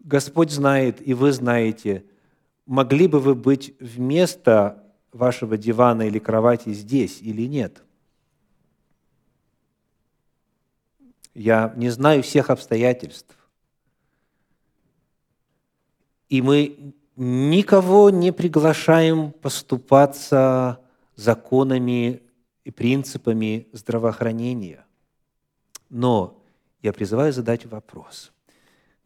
Господь 0.00 0.50
знает, 0.50 1.06
и 1.06 1.14
вы 1.14 1.32
знаете, 1.32 2.04
могли 2.66 3.06
бы 3.08 3.20
вы 3.20 3.34
быть 3.34 3.74
вместо 3.80 4.84
вашего 5.12 5.56
дивана 5.56 6.02
или 6.02 6.18
кровати 6.18 6.74
здесь 6.74 7.22
или 7.22 7.46
нет. 7.46 7.82
Я 11.38 11.72
не 11.76 11.88
знаю 11.90 12.24
всех 12.24 12.50
обстоятельств. 12.50 13.38
И 16.28 16.42
мы 16.42 16.94
никого 17.14 18.10
не 18.10 18.32
приглашаем 18.32 19.30
поступаться 19.30 20.80
законами 21.14 22.22
и 22.64 22.72
принципами 22.72 23.68
здравоохранения. 23.72 24.84
Но 25.88 26.42
я 26.82 26.92
призываю 26.92 27.32
задать 27.32 27.66
вопрос, 27.66 28.32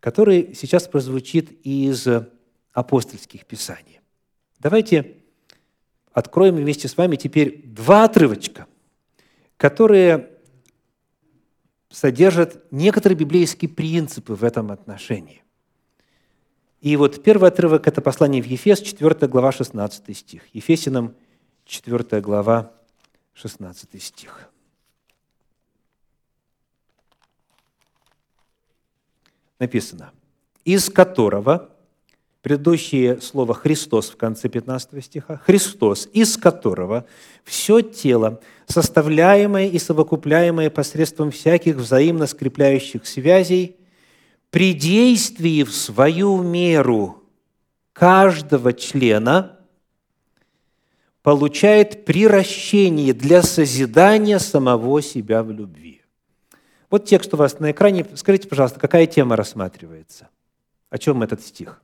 который 0.00 0.54
сейчас 0.54 0.88
прозвучит 0.88 1.52
из 1.66 2.08
апостольских 2.72 3.44
писаний. 3.44 4.00
Давайте 4.58 5.18
откроем 6.12 6.56
вместе 6.56 6.88
с 6.88 6.96
вами 6.96 7.16
теперь 7.16 7.62
два 7.66 8.04
отрывочка, 8.04 8.66
которые 9.58 10.31
содержат 11.92 12.64
некоторые 12.72 13.16
библейские 13.16 13.68
принципы 13.68 14.34
в 14.34 14.42
этом 14.42 14.72
отношении. 14.72 15.42
И 16.80 16.96
вот 16.96 17.22
первый 17.22 17.50
отрывок– 17.50 17.86
это 17.86 18.00
послание 18.00 18.42
в 18.42 18.46
Ефес, 18.46 18.80
4 18.80 19.28
глава, 19.28 19.52
16 19.52 20.16
стих. 20.16 20.42
Ефесиным, 20.52 21.14
4 21.64 22.20
глава, 22.20 22.72
16 23.34 24.02
стих. 24.02 24.48
Написано, 29.60 30.10
«Из 30.64 30.90
которого 30.90 31.71
предыдущее 32.42 33.20
слово 33.20 33.54
«Христос» 33.54 34.10
в 34.10 34.16
конце 34.16 34.48
15 34.48 35.02
стиха, 35.04 35.40
«Христос, 35.46 36.08
из 36.12 36.36
которого 36.36 37.06
все 37.44 37.80
тело, 37.80 38.40
составляемое 38.66 39.68
и 39.68 39.78
совокупляемое 39.78 40.68
посредством 40.68 41.30
всяких 41.30 41.76
взаимно 41.76 42.26
скрепляющих 42.26 43.06
связей, 43.06 43.76
при 44.50 44.74
действии 44.74 45.62
в 45.62 45.72
свою 45.72 46.42
меру 46.42 47.22
каждого 47.92 48.72
члена 48.72 49.58
получает 51.22 52.04
приращение 52.04 53.14
для 53.14 53.42
созидания 53.42 54.40
самого 54.40 55.00
себя 55.00 55.44
в 55.44 55.52
любви». 55.52 56.02
Вот 56.90 57.06
текст 57.06 57.32
у 57.32 57.36
вас 57.36 57.58
на 57.60 57.70
экране. 57.70 58.04
Скажите, 58.16 58.48
пожалуйста, 58.48 58.80
какая 58.80 59.06
тема 59.06 59.36
рассматривается? 59.36 60.28
О 60.90 60.98
чем 60.98 61.22
этот 61.22 61.40
стих? 61.40 61.80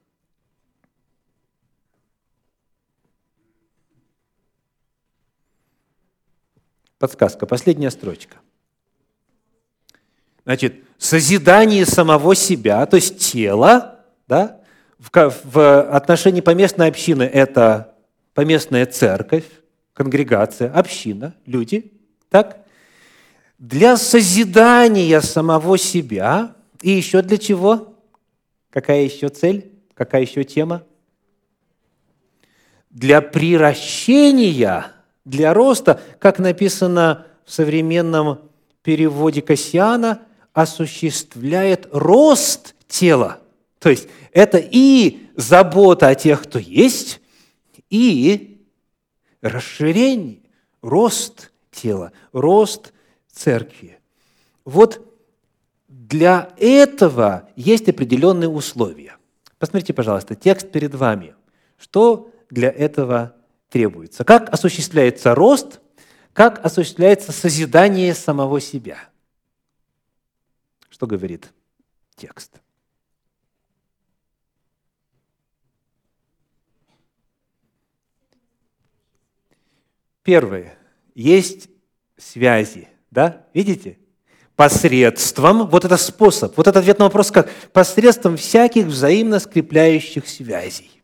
Подсказка, 6.98 7.46
последняя 7.46 7.90
строчка. 7.90 8.38
Значит, 10.44 10.82
созидание 10.98 11.86
самого 11.86 12.34
себя, 12.34 12.84
то 12.86 12.96
есть 12.96 13.18
тела, 13.18 14.04
да, 14.26 14.60
в, 14.98 15.10
в 15.44 15.82
отношении 15.94 16.40
поместной 16.40 16.88
общины 16.88 17.22
это 17.22 17.94
поместная 18.34 18.86
церковь, 18.86 19.44
конгрегация, 19.92 20.72
община, 20.72 21.34
люди, 21.46 21.92
так? 22.30 22.64
Для 23.58 23.96
созидания 23.96 25.20
самого 25.20 25.78
себя 25.78 26.56
и 26.82 26.90
еще 26.90 27.22
для 27.22 27.38
чего? 27.38 27.94
Какая 28.70 29.02
еще 29.02 29.28
цель? 29.28 29.72
Какая 29.94 30.22
еще 30.22 30.44
тема? 30.44 30.82
Для 32.90 33.20
приращения– 33.20 34.92
для 35.28 35.52
роста, 35.52 36.00
как 36.18 36.38
написано 36.38 37.26
в 37.44 37.52
современном 37.52 38.40
переводе 38.82 39.42
Кассиана, 39.42 40.22
осуществляет 40.52 41.88
рост 41.92 42.74
тела. 42.88 43.40
То 43.78 43.90
есть 43.90 44.08
это 44.32 44.58
и 44.58 45.28
забота 45.36 46.08
о 46.08 46.14
тех, 46.14 46.42
кто 46.42 46.58
есть, 46.58 47.20
и 47.90 48.66
расширение, 49.42 50.40
рост 50.82 51.52
тела, 51.70 52.12
рост 52.32 52.92
церкви. 53.30 53.98
Вот 54.64 55.04
для 55.88 56.50
этого 56.56 57.48
есть 57.54 57.88
определенные 57.88 58.48
условия. 58.48 59.16
Посмотрите, 59.58 59.92
пожалуйста, 59.92 60.34
текст 60.34 60.70
перед 60.70 60.94
вами. 60.94 61.34
Что 61.78 62.30
для 62.50 62.70
этого 62.70 63.34
требуется. 63.68 64.24
Как 64.24 64.52
осуществляется 64.52 65.34
рост, 65.34 65.80
как 66.32 66.64
осуществляется 66.64 67.32
созидание 67.32 68.14
самого 68.14 68.60
себя. 68.60 68.98
Что 70.88 71.06
говорит 71.06 71.52
текст? 72.16 72.60
Первое. 80.22 80.76
Есть 81.14 81.70
связи. 82.16 82.88
Да? 83.10 83.46
Видите? 83.54 83.98
Посредством, 84.56 85.68
вот 85.68 85.84
это 85.84 85.96
способ, 85.96 86.56
вот 86.56 86.66
этот 86.66 86.80
ответ 86.80 86.98
на 86.98 87.04
вопрос 87.04 87.30
как? 87.30 87.50
Посредством 87.72 88.36
всяких 88.36 88.86
взаимно 88.86 89.38
скрепляющих 89.38 90.28
связей. 90.28 90.97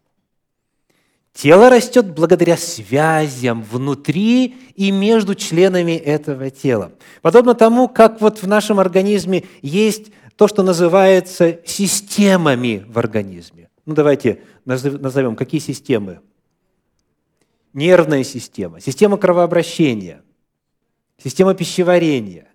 Тело 1.35 1.69
растет 1.69 2.15
благодаря 2.15 2.57
связям 2.57 3.63
внутри 3.65 4.55
и 4.77 4.93
между 4.93 5.35
членами 5.35 5.93
этого 5.93 6.49
тела. 6.49 6.93
Подобно 7.23 7.55
тому, 7.55 7.89
как 7.89 8.21
вот 8.21 8.41
в 8.41 8.47
нашем 8.47 8.79
организме 8.79 9.45
есть 9.61 10.13
то, 10.37 10.47
что 10.47 10.63
называется 10.63 11.59
системами 11.67 12.87
в 12.89 12.99
организме. 13.01 13.69
Ну, 13.85 13.95
давайте 13.95 14.43
назовем, 14.65 15.35
какие 15.35 15.61
системы? 15.61 16.21
Нервная 17.73 18.23
система, 18.23 18.81
система 18.81 19.17
кровообращения, 19.17 20.23
система 21.23 21.55
пищеварения, 21.55 22.47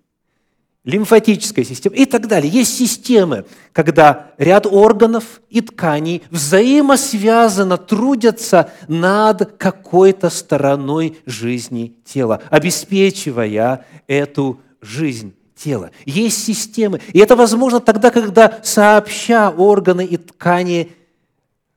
лимфатическая 0.89 1.63
система 1.63 1.95
и 1.95 2.05
так 2.05 2.27
далее. 2.27 2.51
Есть 2.51 2.75
системы, 2.75 3.45
когда 3.71 4.31
ряд 4.37 4.65
органов 4.65 5.41
и 5.49 5.61
тканей 5.61 6.23
взаимосвязанно 6.31 7.77
трудятся 7.77 8.71
над 8.87 9.57
какой-то 9.57 10.29
стороной 10.29 11.17
жизни 11.25 11.95
тела, 12.03 12.41
обеспечивая 12.49 13.85
эту 14.07 14.59
жизнь 14.81 15.35
тела. 15.55 15.91
Есть 16.05 16.43
системы. 16.43 16.99
И 17.13 17.19
это 17.19 17.35
возможно 17.35 17.79
тогда, 17.79 18.09
когда 18.09 18.59
сообща 18.63 19.51
органы 19.51 20.05
и 20.05 20.17
ткани 20.17 20.91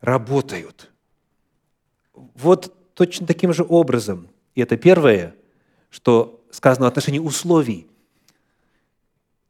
работают. 0.01 0.90
Вот 2.14 2.72
точно 2.94 3.27
таким 3.27 3.53
же 3.53 3.64
образом. 3.68 4.29
И 4.55 4.62
это 4.62 4.77
первое, 4.77 5.35
что 5.90 6.40
сказано 6.51 6.87
в 6.87 6.88
отношении 6.88 7.18
условий– 7.18 7.87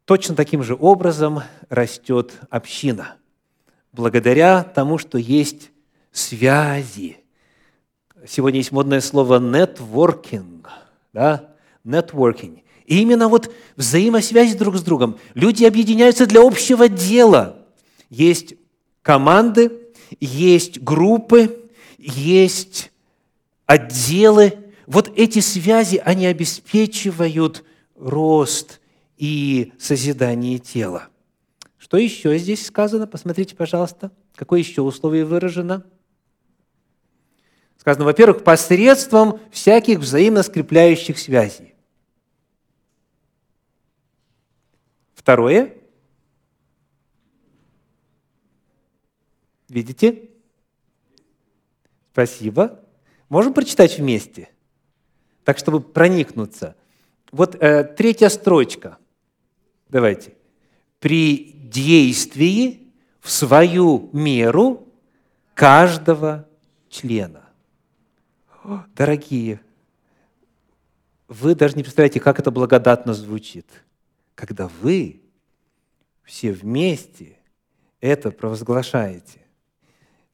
Точно 0.05 0.35
таким 0.35 0.63
же 0.63 0.75
образом 0.75 1.43
растет 1.69 2.33
община. 2.49 3.15
Благодаря 3.93 4.63
тому, 4.63 4.97
что 4.97 5.17
есть 5.17 5.71
связи. 6.11 7.17
Сегодня 8.27 8.59
есть 8.59 8.71
модное 8.71 8.99
слово 8.99 9.39
networking. 9.39 10.65
Да? 11.13 11.51
Networking. 11.85 12.63
И 12.85 13.01
именно 13.01 13.29
вот 13.29 13.53
взаимосвязь 13.77 14.55
друг 14.55 14.75
с 14.75 14.83
другом. 14.83 15.17
Люди 15.35 15.63
объединяются 15.63 16.25
для 16.25 16.41
общего 16.41 16.89
дела. 16.89 17.65
Есть 18.09 18.55
команды, 19.01 19.71
есть 20.19 20.81
группы, 20.81 21.65
есть 21.97 22.91
отделы. 23.65 24.57
Вот 24.85 25.09
эти 25.15 25.39
связи, 25.39 26.01
они 26.03 26.25
обеспечивают 26.25 27.63
рост– 27.95 28.81
и 29.23 29.71
созидание 29.79 30.59
тела. 30.59 31.07
Что 31.77 31.95
еще 31.95 32.37
здесь 32.37 32.65
сказано? 32.65 33.07
Посмотрите, 33.07 33.55
пожалуйста, 33.55 34.11
какое 34.35 34.59
еще 34.59 34.81
условие 34.81 35.23
выражено. 35.23 35.85
Сказано, 37.77 38.03
во-первых, 38.03 38.43
посредством 38.43 39.39
всяких 39.49 39.99
взаимно 39.99 40.43
скрепляющих 40.43 41.17
связей. 41.17 41.73
Второе. 45.13 45.73
Видите? 49.69 50.31
Спасибо. 52.11 52.83
Можем 53.29 53.53
прочитать 53.53 53.97
вместе, 53.97 54.49
так 55.45 55.57
чтобы 55.57 55.79
проникнуться. 55.79 56.75
Вот 57.31 57.55
э, 57.55 57.85
третья 57.85 58.27
строчка– 58.27 58.97
Давайте. 59.93 60.33
При 60.99 61.53
действии 61.53 62.91
в 63.19 63.29
свою 63.29 64.09
меру 64.11 64.91
каждого 65.53 66.47
члена. 66.89 67.43
О, 68.63 68.85
дорогие, 68.95 69.61
вы 71.27 71.53
даже 71.53 71.75
не 71.75 71.83
представляете, 71.83 72.19
как 72.19 72.39
это 72.39 72.49
благодатно 72.49 73.13
звучит, 73.13 73.67
когда 74.33 74.67
вы 74.81 75.21
все 76.23 76.53
вместе 76.53 77.37
это 78.01 78.31
провозглашаете. 78.31 79.41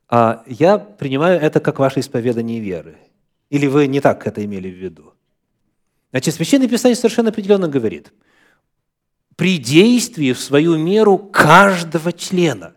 А 0.08 0.46
я 0.48 0.80
принимаю 0.80 1.38
это 1.38 1.60
как 1.60 1.80
ваше 1.80 2.00
исповедание 2.00 2.62
веры. 2.62 2.98
Или 3.50 3.68
вы 3.68 3.88
не 3.88 4.00
так 4.00 4.26
это 4.26 4.44
имели 4.46 4.70
в 4.70 4.76
виду? 4.76 5.14
Значит, 6.12 6.36
Священное 6.36 6.70
Писание 6.70 6.96
совершенно 6.96 7.30
определенно 7.30 7.68
говорит, 7.68 8.14
при 9.40 9.58
действии 9.58 10.34
в 10.34 10.40
свою 10.42 10.78
меру 10.78 11.18
каждого 11.18 12.12
члена. 12.12 12.74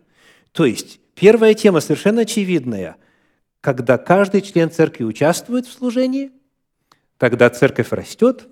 То 0.52 0.64
есть, 0.64 1.00
первая 1.16 1.54
тема 1.54 1.80
совершенно 1.80 2.20
очевидная. 2.22 2.98
Когда 3.60 3.98
каждый 3.98 4.42
член 4.42 4.70
церкви 4.70 5.02
участвует 5.02 5.66
в 5.66 5.72
служении, 5.72 6.30
тогда 7.18 7.50
церковь 7.50 7.90
растет, 7.90 8.46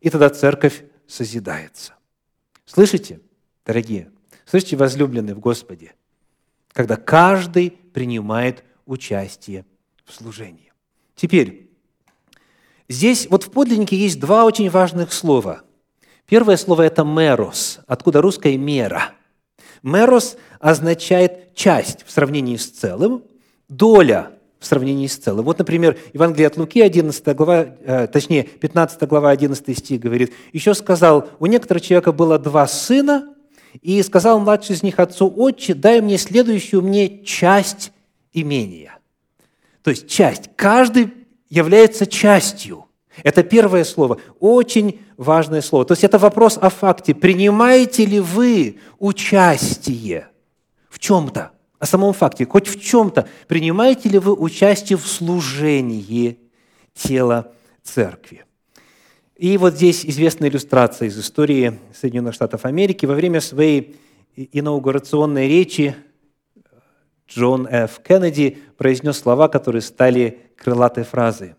и 0.00 0.08
тогда 0.08 0.30
церковь 0.30 0.82
созидается. 1.06 1.92
Слышите, 2.64 3.20
дорогие? 3.66 4.10
Слышите, 4.46 4.76
возлюбленные 4.76 5.34
в 5.34 5.40
Господе? 5.40 5.92
Когда 6.72 6.96
каждый 6.96 7.68
принимает 7.70 8.64
участие 8.86 9.66
в 10.06 10.14
служении. 10.14 10.72
Теперь, 11.16 11.70
здесь 12.88 13.26
вот 13.28 13.44
в 13.44 13.50
подлиннике 13.50 13.98
есть 13.98 14.18
два 14.18 14.46
очень 14.46 14.70
важных 14.70 15.12
слова. 15.12 15.64
Первое 16.32 16.56
слово– 16.56 16.80
это 16.84 17.04
«мерос», 17.04 17.80
откуда 17.86 18.22
русское 18.22 18.56
«мера». 18.56 19.10
«Мерос» 19.82 20.38
означает 20.60 21.54
«часть» 21.54 22.06
в 22.06 22.10
сравнении 22.10 22.56
с 22.56 22.70
целым, 22.70 23.24
«доля» 23.68 24.30
в 24.58 24.64
сравнении 24.64 25.08
с 25.08 25.18
целым. 25.18 25.44
Вот, 25.44 25.58
например, 25.58 25.98
Евангелие 26.14 26.46
от 26.46 26.56
Луки, 26.56 26.80
11 26.80 27.36
глава, 27.36 27.66
э, 27.80 28.06
точнее, 28.06 28.44
15 28.44 29.02
глава, 29.02 29.28
11 29.28 29.76
стих 29.76 30.00
говорит, 30.00 30.32
«Еще 30.54 30.72
сказал, 30.72 31.28
у 31.38 31.44
некоторого 31.44 31.84
человека 31.84 32.12
было 32.12 32.38
два 32.38 32.66
сына, 32.66 33.34
и 33.82 34.02
сказал 34.02 34.40
младший 34.40 34.76
из 34.76 34.82
них 34.82 34.98
отцу, 35.00 35.30
«Отче, 35.36 35.74
дай 35.74 36.00
мне 36.00 36.16
следующую 36.16 36.80
мне 36.80 37.22
часть 37.24 37.92
имения». 38.32 38.96
То 39.82 39.90
есть 39.90 40.08
часть. 40.08 40.48
Каждый 40.56 41.12
является 41.50 42.06
частью. 42.06 42.86
Это 43.22 43.42
первое 43.42 43.84
слово. 43.84 44.18
Очень 44.40 45.00
важное 45.16 45.60
слово. 45.60 45.84
То 45.84 45.92
есть 45.92 46.04
это 46.04 46.18
вопрос 46.18 46.58
о 46.60 46.70
факте. 46.70 47.14
Принимаете 47.14 48.06
ли 48.06 48.20
вы 48.20 48.78
участие 48.98 50.28
в 50.88 50.98
чем-то? 50.98 51.52
О 51.78 51.86
самом 51.86 52.12
факте. 52.12 52.46
Хоть 52.46 52.68
в 52.68 52.80
чем-то. 52.80 53.28
Принимаете 53.48 54.08
ли 54.08 54.18
вы 54.18 54.32
участие 54.34 54.96
в 54.96 55.06
служении 55.06 56.38
тела 56.94 57.52
церкви? 57.82 58.44
И 59.36 59.56
вот 59.58 59.74
здесь 59.74 60.06
известная 60.06 60.48
иллюстрация 60.48 61.08
из 61.08 61.18
истории 61.18 61.80
Соединенных 61.92 62.34
Штатов 62.34 62.64
Америки. 62.64 63.06
Во 63.06 63.14
время 63.14 63.40
своей 63.40 63.96
инаугурационной 64.36 65.48
речи 65.48 65.96
Джон 67.28 67.66
Ф. 67.66 68.00
Кеннеди 68.06 68.58
произнес 68.76 69.18
слова, 69.18 69.48
которые 69.48 69.82
стали 69.82 70.38
крылатой 70.56 71.04
фразой. 71.04 71.54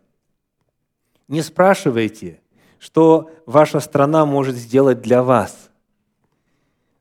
«Не 1.33 1.41
спрашивайте, 1.41 2.39
что 2.77 3.31
ваша 3.47 3.79
страна 3.79 4.23
может 4.23 4.55
сделать 4.55 5.01
для 5.01 5.23
вас. 5.23 5.71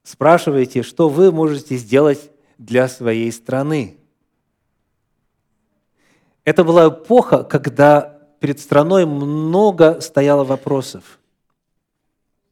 Спрашивайте, 0.04 0.82
что 0.82 1.10
вы 1.10 1.30
можете 1.30 1.76
сделать 1.76 2.30
для 2.56 2.88
своей 2.88 3.30
страны». 3.30 3.98
Это 6.46 6.64
была 6.64 6.88
эпоха, 6.88 7.44
когда 7.44 8.22
перед 8.40 8.58
страной 8.58 9.04
много 9.04 10.00
стояло 10.00 10.44
вопросов. 10.44 11.20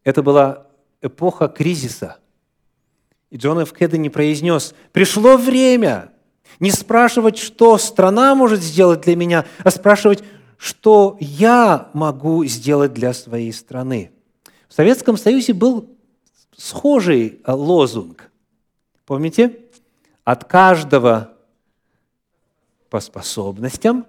Это 0.04 0.22
была 0.22 0.66
эпоха 1.00 1.48
кризиса. 1.48 2.18
И 3.30 3.38
Джон 3.38 3.58
Ф. 3.60 3.72
Кеннеди 3.72 4.10
произнес, 4.10 4.74
«Пришло 4.92 5.38
время 5.38 6.12
не 6.58 6.72
спрашивать, 6.72 7.38
что 7.38 7.78
страна 7.78 8.34
может 8.34 8.60
сделать 8.60 9.00
для 9.00 9.16
меня, 9.16 9.46
а 9.64 9.70
спрашивать, 9.70 10.22
что 10.60 11.16
я 11.20 11.88
могу 11.94 12.44
сделать 12.44 12.92
для 12.92 13.14
своей 13.14 13.50
страны». 13.50 14.10
В 14.68 14.74
Советском 14.74 15.16
Союзе 15.16 15.54
был 15.54 15.88
схожий 16.54 17.40
лозунг. 17.46 18.30
Помните? 19.06 19.58
От 20.22 20.44
каждого 20.44 21.32
по 22.90 23.00
способностям, 23.00 24.04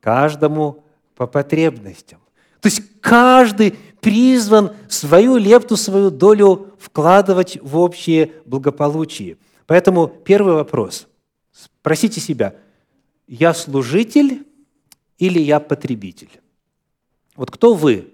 каждому 0.00 0.82
по 1.14 1.28
потребностям. 1.28 2.18
То 2.60 2.68
есть 2.68 2.82
каждый 3.00 3.78
призван 4.00 4.72
свою 4.88 5.36
лепту, 5.36 5.76
свою 5.76 6.10
долю 6.10 6.72
вкладывать 6.80 7.58
в 7.62 7.78
общее 7.78 8.32
благополучие. 8.44 9.38
Поэтому 9.66 10.08
первый 10.08 10.54
вопрос. 10.54 11.06
Спросите 11.52 12.20
себя, 12.20 12.56
я 13.28 13.54
служитель 13.54 14.44
или 15.18 15.40
я 15.40 15.60
потребитель? 15.60 16.40
Вот 17.36 17.50
кто 17.50 17.74
вы? 17.74 18.12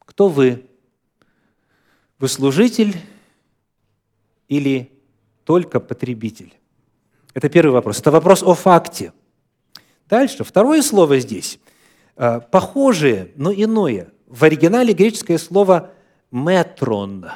Кто 0.00 0.28
вы? 0.28 0.66
Вы 2.18 2.28
служитель 2.28 2.96
или 4.48 4.90
только 5.44 5.80
потребитель? 5.80 6.54
Это 7.34 7.48
первый 7.48 7.72
вопрос. 7.72 8.00
Это 8.00 8.10
вопрос 8.10 8.42
о 8.42 8.54
факте. 8.54 9.12
Дальше, 10.08 10.44
второе 10.44 10.82
слово 10.82 11.18
здесь 11.18 11.58
Э, 12.16 12.40
похожее, 12.40 13.30
но 13.36 13.52
иное. 13.52 14.08
В 14.26 14.42
оригинале 14.44 14.94
греческое 14.94 15.38
слово 15.38 15.90
«метрон» 16.30 17.26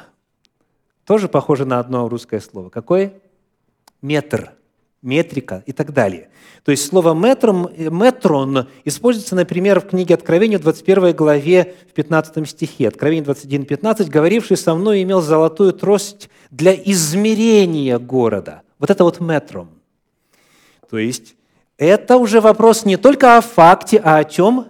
тоже 1.05 1.27
похоже 1.27 1.65
на 1.65 1.79
одно 1.79 2.09
русское 2.09 2.39
слово. 2.39 2.69
Какое? 2.69 3.13
Метр, 4.01 4.53
метрика 5.01 5.63
и 5.65 5.71
так 5.71 5.93
далее. 5.93 6.29
То 6.63 6.71
есть 6.71 6.85
слово 6.85 7.13
метрон, 7.13 7.71
«метрон» 7.75 8.67
используется, 8.85 9.35
например, 9.35 9.79
в 9.79 9.87
книге 9.87 10.13
Откровения, 10.13 10.59
в 10.59 10.61
21 10.61 11.15
главе, 11.15 11.75
в 11.89 11.93
15 11.93 12.47
стихе. 12.47 12.87
Откровение 12.87 13.23
21, 13.23 13.65
15. 13.65 14.09
«Говоривший 14.09 14.57
со 14.57 14.75
мной 14.75 15.01
имел 15.01 15.21
золотую 15.21 15.73
трость 15.73 16.29
для 16.51 16.73
измерения 16.73 17.97
города». 17.97 18.61
Вот 18.77 18.89
это 18.89 19.03
вот 19.03 19.19
метрон. 19.19 19.69
То 20.89 20.97
есть 20.97 21.35
это 21.77 22.17
уже 22.17 22.41
вопрос 22.41 22.85
не 22.85 22.97
только 22.97 23.37
о 23.37 23.41
факте, 23.41 23.99
а 24.03 24.17
о 24.17 24.23
чем? 24.23 24.67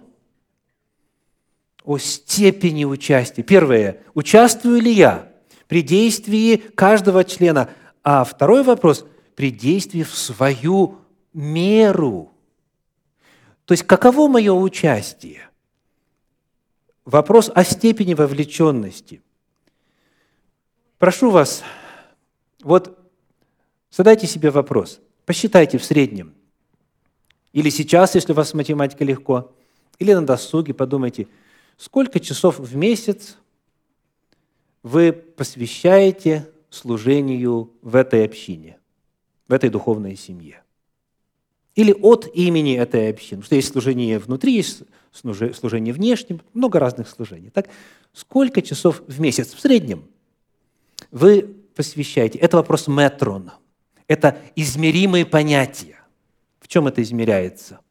О 1.83 1.97
степени 1.97 2.85
участия. 2.85 3.43
Первое. 3.43 3.97
Участвую 4.13 4.79
ли 4.81 4.93
я 4.93 5.27
при 5.67 5.81
действии 5.81 6.55
каждого 6.55 7.25
члена? 7.25 7.69
А 8.03 8.23
второй 8.23 8.63
вопрос. 8.63 9.05
При 9.35 9.51
действии 9.51 10.03
в 10.03 10.15
свою 10.15 10.99
меру. 11.33 12.31
То 13.65 13.73
есть, 13.73 13.83
каково 13.83 14.27
мое 14.27 14.53
участие? 14.53 15.49
Вопрос 17.05 17.51
о 17.53 17.63
степени 17.63 18.13
вовлеченности. 18.13 19.21
Прошу 20.97 21.31
вас, 21.31 21.63
вот 22.61 22.99
задайте 23.89 24.27
себе 24.27 24.51
вопрос. 24.51 24.99
Посчитайте 25.25 25.77
в 25.77 25.83
среднем– 25.83 26.35
или 27.53 27.69
сейчас, 27.69 28.15
если 28.15 28.31
у 28.31 28.35
вас 28.35 28.53
математика 28.53 29.03
легко, 29.03 29.53
или 29.99 30.13
на 30.13 30.25
досуге 30.25 30.73
подумайте, 30.73 31.27
сколько 31.77 32.19
часов 32.19 32.59
в 32.59 32.75
месяц 32.75 33.37
вы 34.83 35.11
посвящаете 35.11 36.49
служению 36.69 37.73
в 37.81 37.95
этой 37.95 38.25
общине, 38.25 38.79
в 39.51 39.53
этой 39.53 39.69
духовной 39.69 40.15
семье. 40.15 40.63
Или 41.75 41.93
от 41.93 42.27
имени 42.33 42.75
этой 42.75 43.11
общины. 43.11 43.41
Потому 43.41 43.45
что 43.45 43.55
есть 43.55 43.71
служение 43.71 44.17
внутри, 44.17 44.55
есть 44.55 44.81
служение 45.13 45.93
внешним, 45.93 46.41
много 46.53 46.79
разных 46.79 47.07
служений. 47.07 47.51
Так, 47.51 47.69
сколько 48.13 48.63
часов 48.63 49.03
в 49.07 49.21
месяц 49.21 49.53
в 49.53 49.59
среднем 49.59 50.03
вы 51.11 51.43
посвящаете? 51.75 52.39
Это 52.39 52.57
вопрос 52.57 52.87
метрон. 52.87 53.51
Это 54.07 54.39
измеримые 54.55 55.25
понятия 55.25 56.01
чем 56.71 56.87
это 56.87 57.01
измеряется? 57.01 57.81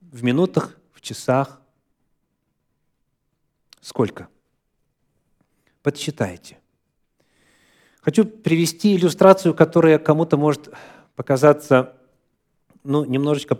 В 0.00 0.24
минутах, 0.24 0.80
в 0.94 1.02
часах? 1.02 1.60
Сколько? 3.82 4.28
Подсчитайте. 5.82 6.58
Хочу 8.00 8.24
привести 8.24 8.96
иллюстрацию, 8.96 9.54
которая 9.54 9.98
кому-то 9.98 10.36
может 10.36 10.70
показаться 11.16 11.94
ну, 12.84 13.04
немножечко 13.04 13.58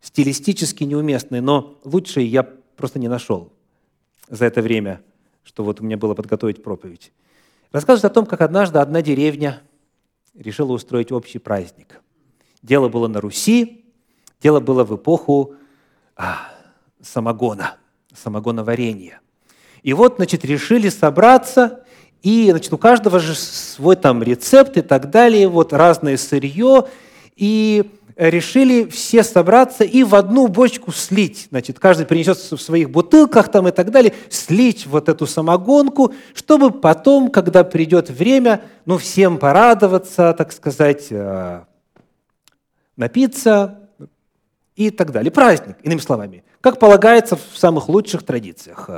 стилистически 0.00 0.84
неуместной, 0.84 1.40
но 1.40 1.78
лучшей 1.84 2.26
я 2.26 2.42
просто 2.42 2.98
не 2.98 3.08
нашел 3.08 3.52
за 4.28 4.44
это 4.44 4.62
время, 4.62 5.02
что 5.42 5.64
вот 5.64 5.80
у 5.80 5.84
меня 5.84 5.96
было 5.96 6.14
подготовить 6.14 6.62
проповедь. 6.62 7.12
Рассказывает 7.70 8.10
о 8.10 8.14
том, 8.14 8.26
как 8.26 8.40
однажды 8.40 8.78
одна 8.78 9.00
деревня 9.00 9.62
решила 10.34 10.72
устроить 10.72 11.12
общий 11.12 11.38
праздник. 11.38 12.00
Дело 12.62 12.88
было 12.88 13.08
на 13.08 13.20
Руси, 13.20 13.84
дело 14.42 14.60
было 14.60 14.84
в 14.84 14.94
эпоху 14.94 15.54
а, 16.16 16.48
самогона, 17.00 17.76
самогоноварения. 18.14 19.20
И 19.82 19.92
вот, 19.92 20.16
значит, 20.16 20.44
решили 20.44 20.88
собраться, 20.88 21.84
и, 22.22 22.50
значит, 22.50 22.72
у 22.72 22.78
каждого 22.78 23.18
же 23.18 23.34
свой 23.34 23.96
там 23.96 24.22
рецепт 24.22 24.76
и 24.76 24.82
так 24.82 25.10
далее, 25.10 25.48
вот 25.48 25.72
разное 25.72 26.16
сырье, 26.16 26.86
и 27.34 27.90
решили 28.16 28.84
все 28.88 29.22
собраться 29.22 29.84
и 29.84 30.04
в 30.04 30.14
одну 30.14 30.46
бочку 30.46 30.92
слить. 30.92 31.48
Значит, 31.50 31.78
каждый 31.78 32.06
принесет 32.06 32.38
в 32.38 32.58
своих 32.58 32.90
бутылках 32.90 33.50
там 33.50 33.66
и 33.68 33.70
так 33.70 33.90
далее, 33.90 34.14
слить 34.28 34.86
вот 34.86 35.08
эту 35.08 35.26
самогонку, 35.26 36.12
чтобы 36.34 36.70
потом, 36.70 37.30
когда 37.30 37.64
придет 37.64 38.10
время, 38.10 38.62
ну, 38.84 38.98
всем 38.98 39.38
порадоваться, 39.38 40.34
так 40.36 40.52
сказать, 40.52 41.06
э, 41.10 41.62
напиться 42.96 43.88
и 44.76 44.90
так 44.90 45.10
далее. 45.10 45.32
Праздник, 45.32 45.76
иными 45.82 46.00
словами, 46.00 46.44
как 46.60 46.78
полагается 46.78 47.36
в 47.36 47.56
самых 47.56 47.88
лучших 47.88 48.22
традициях. 48.22 48.88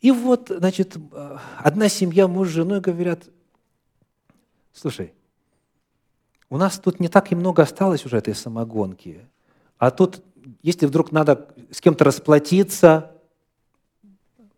И 0.00 0.10
вот, 0.10 0.50
значит, 0.50 0.96
одна 1.58 1.88
семья, 1.88 2.26
муж 2.26 2.48
с 2.48 2.52
женой 2.52 2.80
говорят, 2.80 3.24
слушай, 4.72 5.12
у 6.48 6.56
нас 6.56 6.78
тут 6.78 7.00
не 7.00 7.08
так 7.08 7.30
и 7.32 7.34
много 7.34 7.62
осталось 7.62 8.04
уже 8.06 8.16
этой 8.16 8.34
самогонки. 8.34 9.26
А 9.78 9.90
тут, 9.90 10.22
если 10.62 10.86
вдруг 10.86 11.12
надо 11.12 11.48
с 11.70 11.80
кем-то 11.80 12.04
расплатиться, 12.04 13.12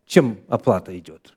чем 0.06 0.38
оплата 0.48 0.96
идет? 0.98 1.36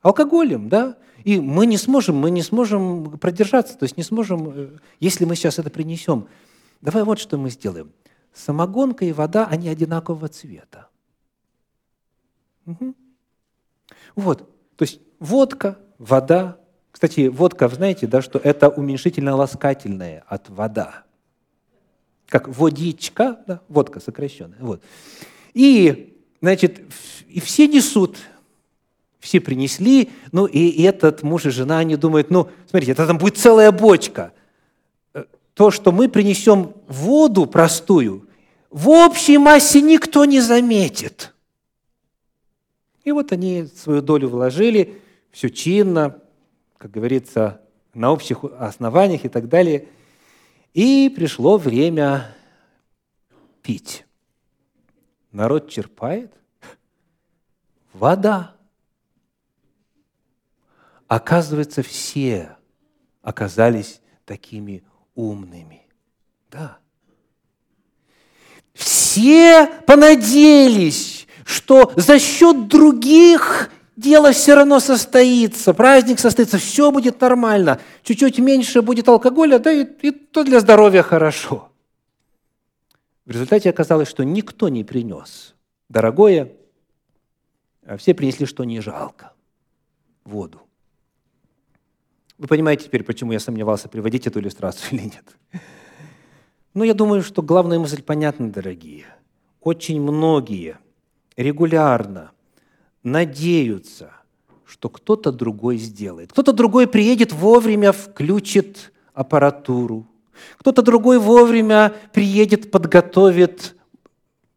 Алкоголем, 0.00 0.68
да? 0.68 0.96
И 1.24 1.40
мы 1.40 1.66
не 1.66 1.76
сможем, 1.76 2.16
мы 2.16 2.30
не 2.30 2.42
сможем 2.42 3.18
продержаться, 3.18 3.76
то 3.76 3.84
есть 3.84 3.96
не 3.96 4.04
сможем, 4.04 4.50
э, 4.54 4.78
если 5.00 5.24
мы 5.24 5.34
сейчас 5.34 5.58
это 5.58 5.68
принесем. 5.68 6.28
Давай 6.80 7.02
вот 7.02 7.18
что 7.18 7.36
мы 7.36 7.50
сделаем. 7.50 7.92
Самогонка 8.32 9.04
и 9.04 9.12
вода, 9.12 9.46
они 9.46 9.68
одинакового 9.68 10.28
цвета. 10.28 10.88
Угу. 12.66 12.94
Вот, 14.18 14.50
то 14.74 14.82
есть 14.82 15.00
водка, 15.20 15.78
вода, 15.96 16.58
кстати, 16.90 17.28
водка, 17.28 17.68
знаете, 17.68 18.08
да, 18.08 18.20
что 18.20 18.40
это 18.40 18.68
уменьшительно-ласкательное 18.68 20.24
от 20.26 20.48
вода. 20.48 21.04
Как 22.26 22.48
водичка, 22.48 23.38
да, 23.46 23.60
водка 23.68 24.00
сокращенная. 24.00 24.58
Вот. 24.58 24.82
И, 25.54 26.18
значит, 26.40 26.80
и 27.28 27.38
все 27.38 27.68
несут, 27.68 28.16
все 29.20 29.38
принесли, 29.38 30.10
ну 30.32 30.46
и 30.46 30.82
этот 30.82 31.22
муж 31.22 31.46
и 31.46 31.50
жена, 31.50 31.78
они 31.78 31.94
думают, 31.94 32.28
ну, 32.28 32.48
смотрите, 32.68 32.90
это 32.90 33.06
там 33.06 33.18
будет 33.18 33.36
целая 33.36 33.70
бочка. 33.70 34.32
Э, 35.14 35.26
то, 35.54 35.70
что 35.70 35.92
мы 35.92 36.08
принесем 36.08 36.72
воду 36.88 37.46
простую, 37.46 38.28
в 38.68 38.88
общей 38.88 39.38
массе 39.38 39.80
никто 39.80 40.24
не 40.24 40.40
заметит. 40.40 41.34
И 43.08 43.10
вот 43.10 43.32
они 43.32 43.64
свою 43.64 44.02
долю 44.02 44.28
вложили, 44.28 45.00
все 45.30 45.48
чинно, 45.48 46.20
как 46.76 46.90
говорится, 46.90 47.62
на 47.94 48.12
общих 48.12 48.44
основаниях 48.44 49.24
и 49.24 49.30
так 49.30 49.48
далее. 49.48 49.88
И 50.74 51.10
пришло 51.16 51.56
время 51.56 52.36
пить. 53.62 54.04
Народ 55.32 55.70
черпает. 55.70 56.34
Вода. 57.94 58.54
Оказывается, 61.06 61.82
все 61.82 62.58
оказались 63.22 64.02
такими 64.26 64.84
умными. 65.14 65.86
Да. 66.50 66.76
Все 68.74 69.66
понадеялись, 69.86 71.17
что 71.48 71.94
за 71.96 72.18
счет 72.18 72.68
других 72.68 73.70
дело 73.96 74.32
все 74.32 74.54
равно 74.54 74.80
состоится, 74.80 75.72
праздник 75.72 76.18
состоится, 76.18 76.58
все 76.58 76.90
будет 76.92 77.22
нормально. 77.22 77.80
Чуть-чуть 78.02 78.38
меньше 78.38 78.82
будет 78.82 79.08
алкоголя, 79.08 79.58
да 79.58 79.72
и, 79.72 79.86
и 80.02 80.10
то 80.10 80.44
для 80.44 80.60
здоровья 80.60 81.02
хорошо. 81.02 81.70
В 83.24 83.30
результате 83.30 83.70
оказалось, 83.70 84.08
что 84.08 84.24
никто 84.24 84.68
не 84.68 84.84
принес 84.84 85.54
дорогое, 85.88 86.52
а 87.86 87.96
все 87.96 88.12
принесли, 88.12 88.44
что 88.44 88.64
не 88.64 88.80
жалко– 88.80 89.32
воду. 90.24 90.60
Вы 92.36 92.46
понимаете 92.46 92.84
теперь, 92.84 93.04
почему 93.04 93.32
я 93.32 93.40
сомневался, 93.40 93.88
приводить 93.88 94.26
эту 94.26 94.40
иллюстрацию 94.40 94.98
или 95.00 95.04
нет? 95.04 95.24
Но 96.74 96.84
я 96.84 96.92
думаю, 96.92 97.22
что 97.22 97.40
главная 97.40 97.78
мысль 97.78 98.02
понятна, 98.02 98.50
дорогие. 98.50 99.06
Очень 99.62 100.02
многие 100.02 100.76
регулярно– 101.38 102.32
надеются, 103.02 104.12
что 104.64 104.88
кто-то 104.88 105.32
другой 105.32 105.78
сделает. 105.78 106.32
Кто-то 106.32 106.52
другой 106.52 106.86
приедет 106.86 107.32
вовремя, 107.32 107.92
включит 107.92 108.92
аппаратуру. 109.14 110.06
Кто-то 110.58 110.82
другой 110.82 111.18
вовремя 111.18 111.94
приедет, 112.12 112.70
подготовит 112.70 113.76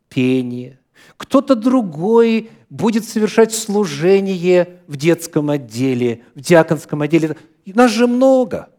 пение. 0.09 0.79
Кто-то 1.17 1.55
другой 1.55 2.49
будет 2.69 3.05
совершать 3.05 3.53
служение 3.53 4.81
в 4.87 4.97
детском 4.97 5.49
отделе, 5.49 6.23
в 6.35 6.41
диаконском 6.41 7.01
отделе. 7.01 7.35
Нас 7.65 7.91
же 7.91 8.07
много. 8.07 8.69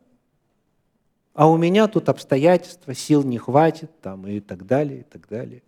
А 1.34 1.48
у 1.50 1.56
меня 1.56 1.88
тут 1.88 2.08
обстоятельства, 2.08 2.94
сил 2.94 3.22
не 3.22 3.38
хватит, 3.38 3.90
там 4.00 4.26
и 4.26 4.40
так 4.40 4.66
далее, 4.66 5.00
и 5.00 5.04
так 5.04 5.28
далее. 5.28 5.62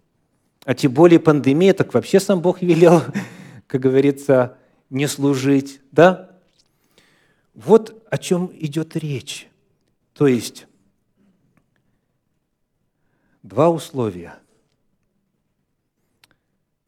А 0.64 0.74
тем 0.74 0.92
более 0.92 1.20
пандемия, 1.20 1.74
так 1.74 1.92
вообще 1.94 2.20
сам 2.20 2.40
Бог 2.40 2.62
велел 2.62 3.02
как 3.66 3.80
говорится, 3.80 4.58
не 4.90 5.08
служить, 5.08 5.80
да? 5.90 6.30
Вот 7.54 8.06
о 8.10 8.18
чем 8.18 8.50
идет 8.54 8.96
речь. 8.96 9.48
То 10.12 10.26
есть 10.26 10.66
два 13.42 13.68
условия. 13.68 14.38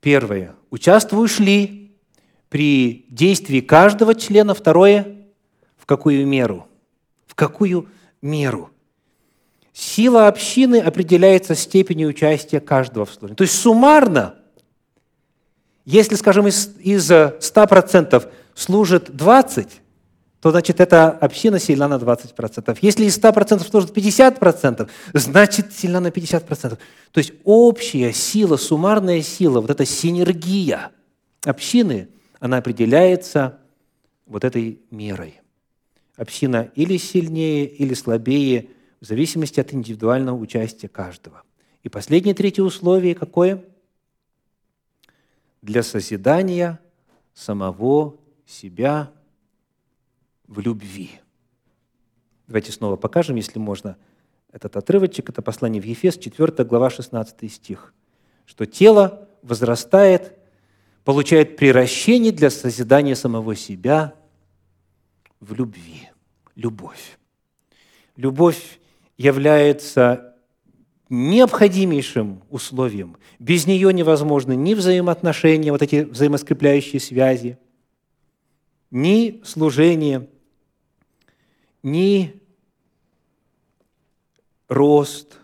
Первое. 0.00 0.54
Участвуешь 0.70 1.40
ли 1.40 1.96
при 2.48 3.06
действии 3.08 3.60
каждого 3.60 4.14
члена? 4.14 4.54
Второе. 4.54 5.26
В 5.76 5.86
какую 5.86 6.26
меру? 6.26 6.68
В 7.26 7.34
какую 7.34 7.88
меру? 8.22 8.70
Сила 9.76 10.28
общины 10.28 10.80
определяется 10.80 11.54
степенью 11.54 12.08
участия 12.08 12.60
каждого 12.60 13.04
в 13.04 13.10
служении. 13.10 13.36
То 13.36 13.42
есть 13.42 13.54
суммарно– 13.60 14.36
если, 15.86 16.16
скажем, 16.16 16.48
из, 16.48 16.76
из 16.80 17.10
100% 17.10 18.28
служит 18.54 19.08
20%, 19.08 19.70
то 20.40 20.50
значит 20.50 20.80
эта 20.80 21.10
община 21.10 21.58
сильна 21.58 21.88
на 21.88 21.94
20%. 21.94 22.78
Если 22.82 23.04
из 23.04 23.16
100% 23.18 23.64
служит 23.68 23.96
50%, 23.96 24.88
значит 25.14 25.72
сильна 25.72 26.00
на 26.00 26.08
50%. 26.08 26.70
То 27.12 27.18
есть 27.18 27.32
общая 27.44 28.12
сила, 28.12 28.56
суммарная 28.56 29.22
сила, 29.22 29.60
вот 29.60 29.70
эта 29.70 29.84
синергия 29.86 30.90
общины, 31.44 32.08
она 32.40 32.58
определяется 32.58 33.58
вот 34.26 34.42
этой 34.44 34.80
мерой. 34.90 35.40
Община 36.16 36.68
или 36.74 36.96
сильнее, 36.96 37.66
или 37.66 37.94
слабее, 37.94 38.70
зависимости 39.06 39.60
от 39.60 39.72
индивидуального 39.72 40.36
участия 40.36 40.88
каждого. 40.88 41.42
И 41.82 41.88
последнее, 41.88 42.34
третье 42.34 42.62
условие 42.62 43.14
какое– 43.14 43.64
для 45.66 45.82
созидания 45.82 46.78
самого 47.34 48.16
себя 48.46 49.12
в 50.46 50.60
любви. 50.60 51.10
Давайте 52.46 52.70
снова 52.70 52.96
покажем, 52.96 53.34
если 53.36 53.58
можно, 53.58 53.96
этот 54.52 54.76
отрывочек. 54.76 55.28
Это 55.28 55.42
послание 55.42 55.82
в 55.82 55.84
Ефес, 55.84 56.16
4 56.16 56.64
глава, 56.64 56.88
16 56.88 57.52
стих. 57.52 57.92
Что 58.46 58.64
тело 58.64 59.28
возрастает, 59.42 60.38
получает 61.04 61.56
приращение 61.56 62.30
для 62.30 62.50
созидания 62.50 63.16
самого 63.16 63.56
себя 63.56 64.14
в 65.40 65.52
любви. 65.52 66.08
Любовь. 66.54 67.18
Любовь 68.14 68.78
является 69.16 70.36
необходимейшим 71.08 72.42
условием. 72.50 73.16
Без 73.38 73.66
нее 73.66 73.92
невозможны 73.92 74.56
ни 74.56 74.74
взаимоотношения, 74.74 75.72
вот 75.72 75.82
эти 75.82 76.04
взаимоскрепляющие 76.04 77.00
связи, 77.00 77.58
ни 78.90 79.40
служение, 79.44 80.28
ни 81.82 82.40
рост. 84.68 85.38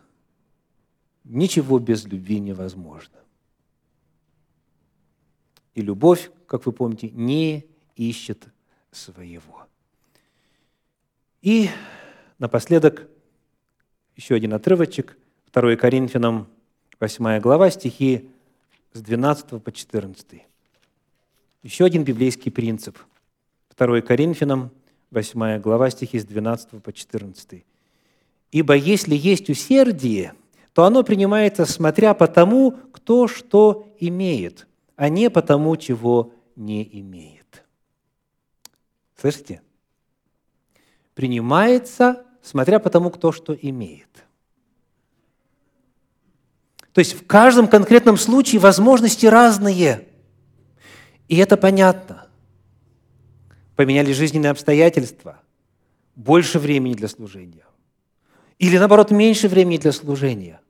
Ничего 1.24 1.78
без 1.78 2.04
любви 2.04 2.40
невозможно. 2.40 3.18
И 5.74 5.80
любовь, 5.80 6.30
как 6.46 6.66
вы 6.66 6.72
помните, 6.72 7.10
не 7.10 7.64
ищет 7.96 8.48
своего. 8.90 9.66
И 11.40 11.70
напоследок 12.38 13.08
еще 14.16 14.34
один 14.34 14.52
отрывочек, 14.54 15.16
2 15.52 15.76
Коринфянам, 15.76 16.46
8 17.00 17.40
глава, 17.40 17.70
стихи 17.70 18.30
с 18.92 19.00
12 19.00 19.62
по 19.62 19.72
14. 19.72 20.42
Еще 21.62 21.84
один 21.84 22.04
библейский 22.04 22.50
принцип. 22.50 22.98
2 23.76 24.00
Коринфянам, 24.02 24.70
8 25.10 25.60
глава, 25.60 25.90
стихи 25.90 26.18
с 26.18 26.24
12 26.24 26.82
по 26.82 26.92
14. 26.92 27.64
«Ибо 28.50 28.74
если 28.74 29.14
есть 29.14 29.48
усердие, 29.48 30.34
то 30.72 30.84
оно 30.84 31.02
принимается, 31.02 31.64
смотря 31.66 32.14
по 32.14 32.26
тому, 32.26 32.72
кто 32.92 33.28
что 33.28 33.88
имеет, 33.98 34.66
а 34.96 35.08
не 35.08 35.30
по 35.30 35.42
тому, 35.42 35.76
чего 35.76 36.32
не 36.56 36.82
имеет». 37.00 37.64
Слышите? 39.16 39.62
Принимается, 41.14 42.26
смотря 42.42 42.78
по 42.78 42.90
тому, 42.90 43.10
кто 43.10 43.32
что 43.32 43.54
имеет. 43.54 44.08
То 46.92 46.98
есть 46.98 47.14
в 47.14 47.26
каждом 47.26 47.68
конкретном 47.68 48.18
случае 48.18 48.60
возможности 48.60 49.24
разные. 49.24 50.06
И 51.28 51.36
это 51.36 51.56
понятно. 51.56 52.26
Поменяли 53.76 54.12
жизненные 54.12 54.50
обстоятельства, 54.50 55.40
больше 56.14 56.58
времени 56.58 56.92
для 56.92 57.08
служения. 57.08 57.64
Или 58.58 58.76
наоборот, 58.76 59.10
меньше 59.10 59.48
времени 59.48 59.78
для 59.78 59.92
служения. 59.92 60.60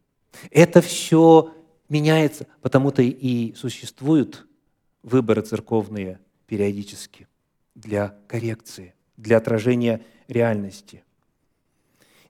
Это 0.50 0.80
все 0.80 1.52
меняется, 1.88 2.46
потому-то 2.60 3.02
и 3.02 3.54
существуют 3.54 4.46
выборы 5.02 5.42
церковные 5.42 6.20
периодически 6.46 7.26
для 7.74 8.16
коррекции, 8.28 8.94
для 9.16 9.38
отражения 9.38 10.02
реальности– 10.28 11.02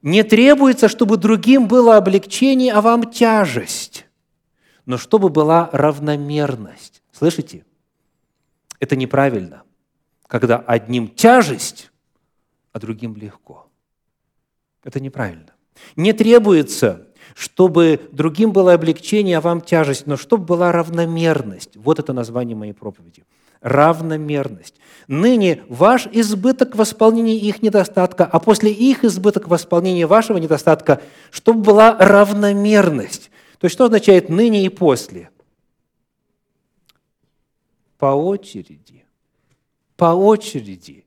не 0.03 0.23
требуется, 0.23 0.89
чтобы 0.89 1.17
другим 1.17 1.67
было 1.67 1.97
облегчение, 1.97 2.73
а 2.73 2.81
вам 2.81 3.09
тяжесть, 3.09 4.05
но 4.85 4.97
чтобы 4.97 5.29
была 5.29 5.69
равномерность. 5.71 7.01
Слышите? 7.13 7.65
Это 8.79 8.97
неправильно, 8.97 9.63
когда 10.27 10.57
одним 10.57 11.07
тяжесть, 11.07 11.89
а 12.73 12.79
другим 12.79 13.15
легко. 13.15 13.69
Это 14.83 14.99
неправильно. 14.99 15.53
Не 15.95 16.11
требуется, 16.11 17.07
чтобы 17.33 18.09
другим 18.11 18.51
было 18.51 18.73
облегчение, 18.73 19.37
а 19.37 19.41
вам 19.41 19.61
тяжесть, 19.61 20.05
но 20.05 20.17
чтобы 20.17 20.43
была 20.43 20.73
равномерность. 20.73 21.77
Вот 21.77 21.99
это 21.99 22.11
название 22.11 22.57
моей 22.57 22.73
проповеди– 22.73 23.23
равномерность. 23.63 24.75
Ныне 25.07 25.63
ваш 25.67 26.07
избыток 26.11 26.75
в 26.75 26.81
их 27.37 27.61
недостатка, 27.61 28.25
а 28.25 28.39
после 28.39 28.71
их 28.71 29.03
избыток 29.03 29.47
в 29.47 29.53
вашего 30.05 30.37
недостатка, 30.37 31.01
чтобы 31.31 31.61
была 31.61 31.97
равномерность. 31.97 33.31
То 33.57 33.65
есть 33.65 33.73
что 33.73 33.85
означает 33.85 34.29
ныне 34.29 34.65
и 34.65 34.69
после? 34.69 35.29
По 37.97 38.07
очереди. 38.07 39.05
По 39.95 40.13
очереди. 40.13 41.05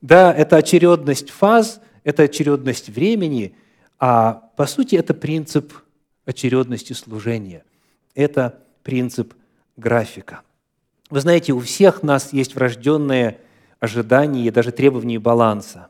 Да, 0.00 0.32
это 0.32 0.56
очередность 0.56 1.30
фаз, 1.30 1.80
это 2.04 2.22
очередность 2.24 2.88
времени, 2.88 3.54
а 3.98 4.50
по 4.56 4.66
сути 4.66 4.94
это 4.94 5.12
принцип 5.12 5.74
очередности 6.24 6.92
служения. 6.92 7.64
Это 8.14 8.62
принцип 8.82 9.34
графика– 9.76 10.42
вы 11.10 11.20
знаете, 11.20 11.52
у 11.52 11.60
всех 11.60 12.02
нас 12.02 12.32
есть 12.32 12.54
врожденные 12.54 13.40
ожидания 13.80 14.46
и 14.46 14.50
даже 14.50 14.70
требования 14.70 15.18
баланса. 15.18 15.88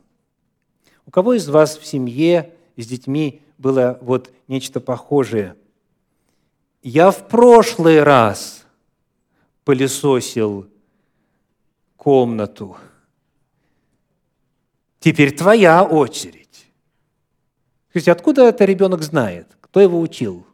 У 1.05 1.11
кого 1.11 1.33
из 1.33 1.47
вас 1.47 1.77
в 1.77 1.85
семье 1.85 2.53
с 2.75 2.87
детьми 2.87 3.41
было 3.57 3.99
вот 4.01 4.31
нечто 4.47 4.79
похожее? 4.79 5.55
Я 6.81 7.11
в 7.11 7.27
прошлый 7.27 8.01
раз 8.01 8.65
пылесосил 9.63 10.67
комнату. 11.95 12.77
Теперь 14.99 15.35
твоя 15.35 15.83
очередь. 15.83 16.67
Скажите, 17.89 18.11
откуда 18.11 18.47
это 18.47 18.65
ребенок 18.65 19.03
знает? 19.03 19.47
Кто 19.59 19.79
его 19.81 19.99
учил? 19.99 20.45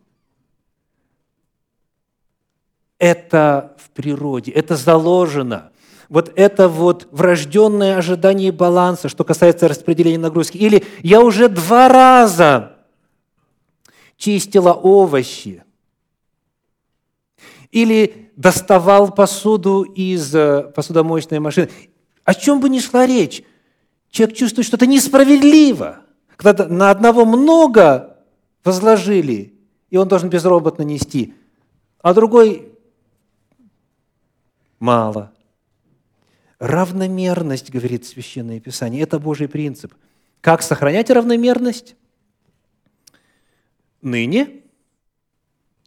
Это 3.00 3.76
в 3.78 3.90
природе, 3.92 4.52
это 4.52 4.76
заложено. 4.76 5.72
Вот 6.10 6.32
это 6.36 6.70
вот 6.70 7.08
врожденное 7.12 7.98
ожидание 7.98 8.52
баланса, 8.52 9.10
что 9.10 9.24
касается 9.24 9.68
распределения 9.68 10.18
нагрузки. 10.18 10.58
Или 10.58 10.86
я 11.04 11.22
уже 11.22 11.50
два 11.50 11.90
раза 11.90 12.78
чистила 14.16 14.72
овощи. 14.74 15.64
Или 17.72 18.32
доставал 18.36 19.14
посуду 19.14 19.84
из 19.84 20.34
э, 20.34 20.72
посудомоечной 20.74 21.40
машины. 21.40 21.70
О 22.24 22.34
чем 22.34 22.62
бы 22.62 22.70
ни 22.70 22.80
шла 22.80 23.06
речь, 23.06 23.44
человек 24.10 24.38
чувствует, 24.38 24.66
что 24.66 24.78
это 24.78 24.88
несправедливо. 24.88 26.00
Когда 26.38 26.66
на 26.68 26.90
одного 26.90 27.26
много 27.26 28.18
возложили, 28.64 29.54
и 29.90 29.98
он 29.98 30.08
должен 30.08 30.30
безроботно 30.30 30.84
нести, 30.84 31.34
а 32.02 32.14
другой 32.14 32.77
мало. 34.80 35.34
Равномерность, 36.60 37.70
говорит 37.70 38.06
Священное 38.06 38.60
Писание, 38.60 39.04
это 39.04 39.20
Божий 39.20 39.48
принцип. 39.48 39.94
Как 40.42 40.62
сохранять 40.62 41.10
равномерность? 41.10 41.96
Ныне 44.02 44.62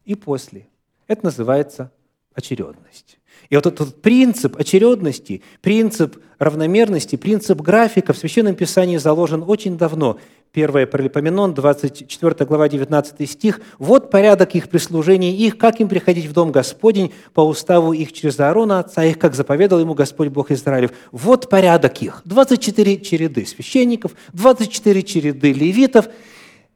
и 0.04 0.14
после. 0.14 0.68
Это 1.06 1.24
называется 1.24 1.92
очередность. 2.34 3.18
И 3.48 3.56
вот 3.56 3.66
этот 3.66 4.00
принцип 4.00 4.56
очередности, 4.56 5.42
принцип 5.60 6.22
равномерности, 6.38 7.16
принцип 7.16 7.60
графика 7.60 8.12
в 8.12 8.18
Священном 8.18 8.54
Писании 8.54 8.96
заложен 8.96 9.42
очень 9.46 9.76
давно. 9.76 10.18
1 10.52 10.88
Паралипоменон, 10.88 11.54
24 11.54 12.44
глава, 12.44 12.68
19 12.68 13.30
стих. 13.30 13.60
«Вот 13.78 14.10
порядок 14.10 14.56
их 14.56 14.68
прислужения 14.68 15.30
их, 15.30 15.56
как 15.58 15.80
им 15.80 15.88
приходить 15.88 16.26
в 16.26 16.32
дом 16.32 16.50
Господень 16.50 17.12
по 17.34 17.42
уставу 17.42 17.92
их 17.92 18.12
через 18.12 18.40
Аарона, 18.40 18.80
отца 18.80 19.04
их, 19.04 19.18
как 19.18 19.36
заповедал 19.36 19.78
ему 19.78 19.94
Господь 19.94 20.28
Бог 20.28 20.50
Израилев. 20.50 20.90
Вот 21.12 21.48
порядок 21.48 22.02
их». 22.02 22.22
24 22.24 23.00
череды 23.00 23.46
священников, 23.46 24.16
24 24.32 25.02
череды 25.04 25.52
левитов. 25.52 26.08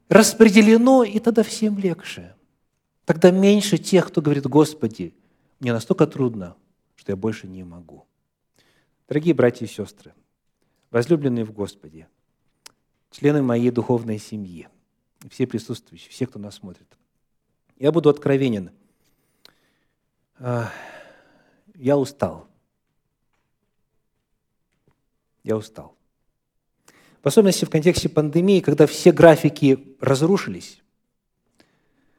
Распределено, 0.09 1.03
и 1.03 1.19
тогда 1.19 1.43
всем 1.43 1.77
легче. 1.79 2.35
Тогда 3.05 3.33
меньше 3.33 3.79
тех, 3.79 4.07
кто 4.07 4.23
говорит, 4.23 4.47
«Господи, 4.47 5.15
мне 5.59 5.73
настолько 5.73 6.07
трудно, 6.07 6.55
что 6.95 7.11
я 7.11 7.17
больше 7.17 7.49
не 7.49 7.65
могу». 7.65 8.05
Дорогие 9.09 9.35
братья 9.35 9.67
и 9.67 9.69
сестры, 9.69 10.13
возлюбленные 10.93 11.45
в 11.45 11.51
Господе– 11.51 12.07
члены 13.15 13.43
моей 13.43 13.71
духовной 13.71 14.19
семьи, 14.19 14.69
все 15.31 15.47
присутствующие, 15.47 16.11
все, 16.11 16.27
кто 16.27 16.39
нас 16.39 16.57
смотрит. 16.57 16.89
Я 17.79 17.93
буду 17.93 18.09
откровенен. 18.09 18.71
А, 20.39 20.71
я 21.77 21.97
устал. 21.97 22.47
Я 25.45 25.57
устал. 25.57 25.95
В 27.23 27.29
особенности 27.29 27.65
в 27.65 27.71
контексте 27.71 28.09
пандемии, 28.09 28.61
когда 28.61 28.87
все 28.87 29.13
графики 29.13 29.97
разрушились, 30.01 30.83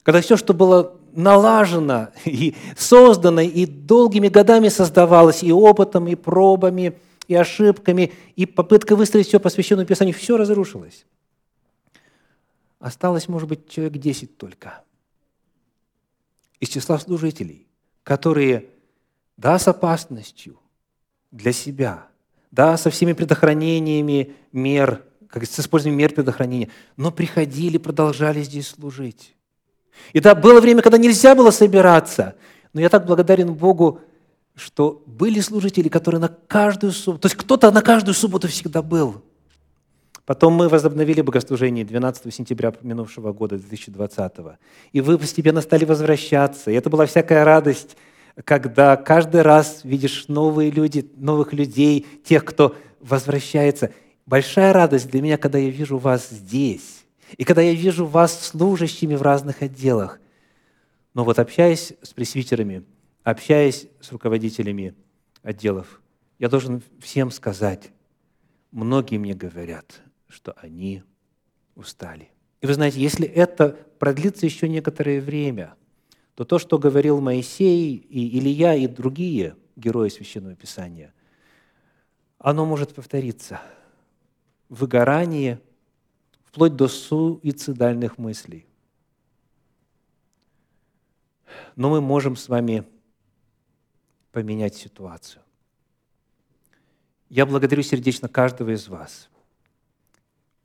когда 0.04 0.22
все, 0.22 0.38
что 0.38 0.54
было 0.54 0.98
налажено 1.12 2.10
и 2.26 2.56
создано, 2.78 3.42
и 3.42 3.66
долгими 3.66 4.30
годами 4.30 4.70
создавалось, 4.70 5.44
и 5.44 5.52
опытом, 5.52 6.08
и 6.08 6.16
пробами– 6.16 6.98
и 7.28 7.36
ошибками, 7.36 8.14
и 8.36 8.46
попытка 8.46 8.96
выстроить 8.96 9.28
все 9.28 9.40
по 9.40 9.50
Священному 9.50 9.88
Писанию, 9.88 10.14
все 10.14 10.38
разрушилось. 10.38 11.06
Осталось, 12.80 13.28
может 13.28 13.50
быть, 13.50 13.70
человек 13.70 13.94
10 13.94 14.38
только 14.38 14.84
из 16.60 16.70
числа 16.70 16.98
служителей, 17.00 17.68
которые, 18.04 18.70
да, 19.38 19.60
с 19.60 19.68
опасностью 19.68 20.60
для 21.32 21.52
себя, 21.52 22.08
да, 22.52 22.78
со 22.78 22.90
всеми 22.90 23.14
предохранениями 23.14 24.34
мер, 24.52 25.04
как 25.28 25.46
с 25.46 25.60
использованием 25.60 26.00
мер 26.00 26.14
предохранения, 26.14 26.70
но 26.96 27.12
приходили, 27.12 27.78
продолжали 27.78 28.42
здесь 28.42 28.68
служить. 28.68 29.36
И 30.14 30.20
да, 30.20 30.36
было 30.36 30.62
время, 30.62 30.82
когда 30.82 30.98
нельзя 30.98 31.36
было 31.36 31.52
собираться, 31.52 32.36
но 32.74 32.82
я 32.82 32.90
так 32.90 33.06
благодарен 33.06 33.54
Богу, 33.54 34.02
что 34.56 35.04
были 35.06 35.42
служители, 35.42 35.90
которые 35.90 36.22
на 36.22 36.30
каждую 36.30 36.94
субботу, 36.94 37.24
то 37.24 37.26
есть 37.28 37.36
кто-то 37.36 37.72
на 37.72 37.82
каждую 37.82 38.16
субботу 38.16 38.48
всегда 38.48 38.82
был. 38.82 39.22
Потом 40.26 40.54
мы 40.54 40.70
возобновили 40.70 41.22
богослужение 41.22 41.86
12 41.86 42.34
сентября 42.34 42.74
минувшего 42.82 43.32
года, 43.32 43.60
2020. 43.60 44.32
И 44.92 45.02
вы 45.02 45.20
постепенно 45.20 45.62
стали 45.62 45.86
возвращаться. 45.86 46.72
И 46.72 46.74
это 46.74 46.90
была 46.90 47.06
всякая 47.06 47.46
радость, 47.46 47.96
когда 48.44 48.96
каждый 48.96 49.44
раз 49.44 49.82
видишь 49.84 50.26
новые 50.28 50.72
люди, 50.72 51.08
новых 51.16 51.54
людей, 51.54 52.08
тех, 52.24 52.44
кто 52.44 52.76
возвращается. 53.00 53.92
Большая 54.26 54.74
радость 54.74 55.12
для 55.12 55.22
меня, 55.22 55.38
когда 55.38 55.60
я 55.60 55.70
вижу 55.70 56.00
вас 56.00 56.30
здесь. 56.30 57.06
И 57.38 57.44
когда 57.44 57.62
я 57.62 57.74
вижу 57.74 58.08
вас 58.08 58.48
служащими 58.48 59.14
в 59.14 59.22
разных 59.22 59.62
отделах. 59.62 60.20
Но 61.14 61.24
вот 61.24 61.38
общаясь 61.38 61.94
с 62.02 62.14
пресвитерами, 62.14 62.84
общаясь 63.26 63.88
с 64.00 64.12
руководителями 64.12 64.96
отделов, 65.42 66.02
я 66.38 66.48
должен 66.48 66.82
всем 67.00 67.32
сказать, 67.32 67.92
многие 68.72 69.18
мне 69.18 69.34
говорят, 69.34 70.02
что 70.28 70.54
они 70.62 71.04
устали. 71.76 72.30
И 72.62 72.68
вы 72.68 72.74
знаете, 72.76 73.02
если 73.02 73.28
это 73.28 73.70
продлится 74.00 74.46
еще 74.46 74.70
некоторое 74.70 75.20
время, 75.22 75.74
то 76.36 76.46
то, 76.46 76.60
что 76.60 76.78
говорил 76.78 77.20
Моисей 77.20 77.96
и 77.96 78.38
Илья 78.38 78.76
и 78.76 78.88
другие 78.88 79.56
герои 79.76 80.10
Священного 80.10 80.56
Писания, 80.56 81.12
оно 82.38 82.66
может 82.66 82.94
повториться. 82.94 83.60
Выгорание 84.70 85.60
вплоть 86.44 86.76
до 86.76 86.88
суицидальных 86.88 88.20
мыслей. 88.20 88.68
Но 91.76 91.90
мы 91.90 92.02
можем 92.02 92.36
с 92.36 92.50
вами 92.50 92.86
поменять 94.36 94.76
ситуацию. 94.76 95.42
Я 97.30 97.46
благодарю 97.46 97.82
сердечно 97.82 98.28
каждого 98.28 98.70
из 98.70 98.88
вас– 98.88 99.30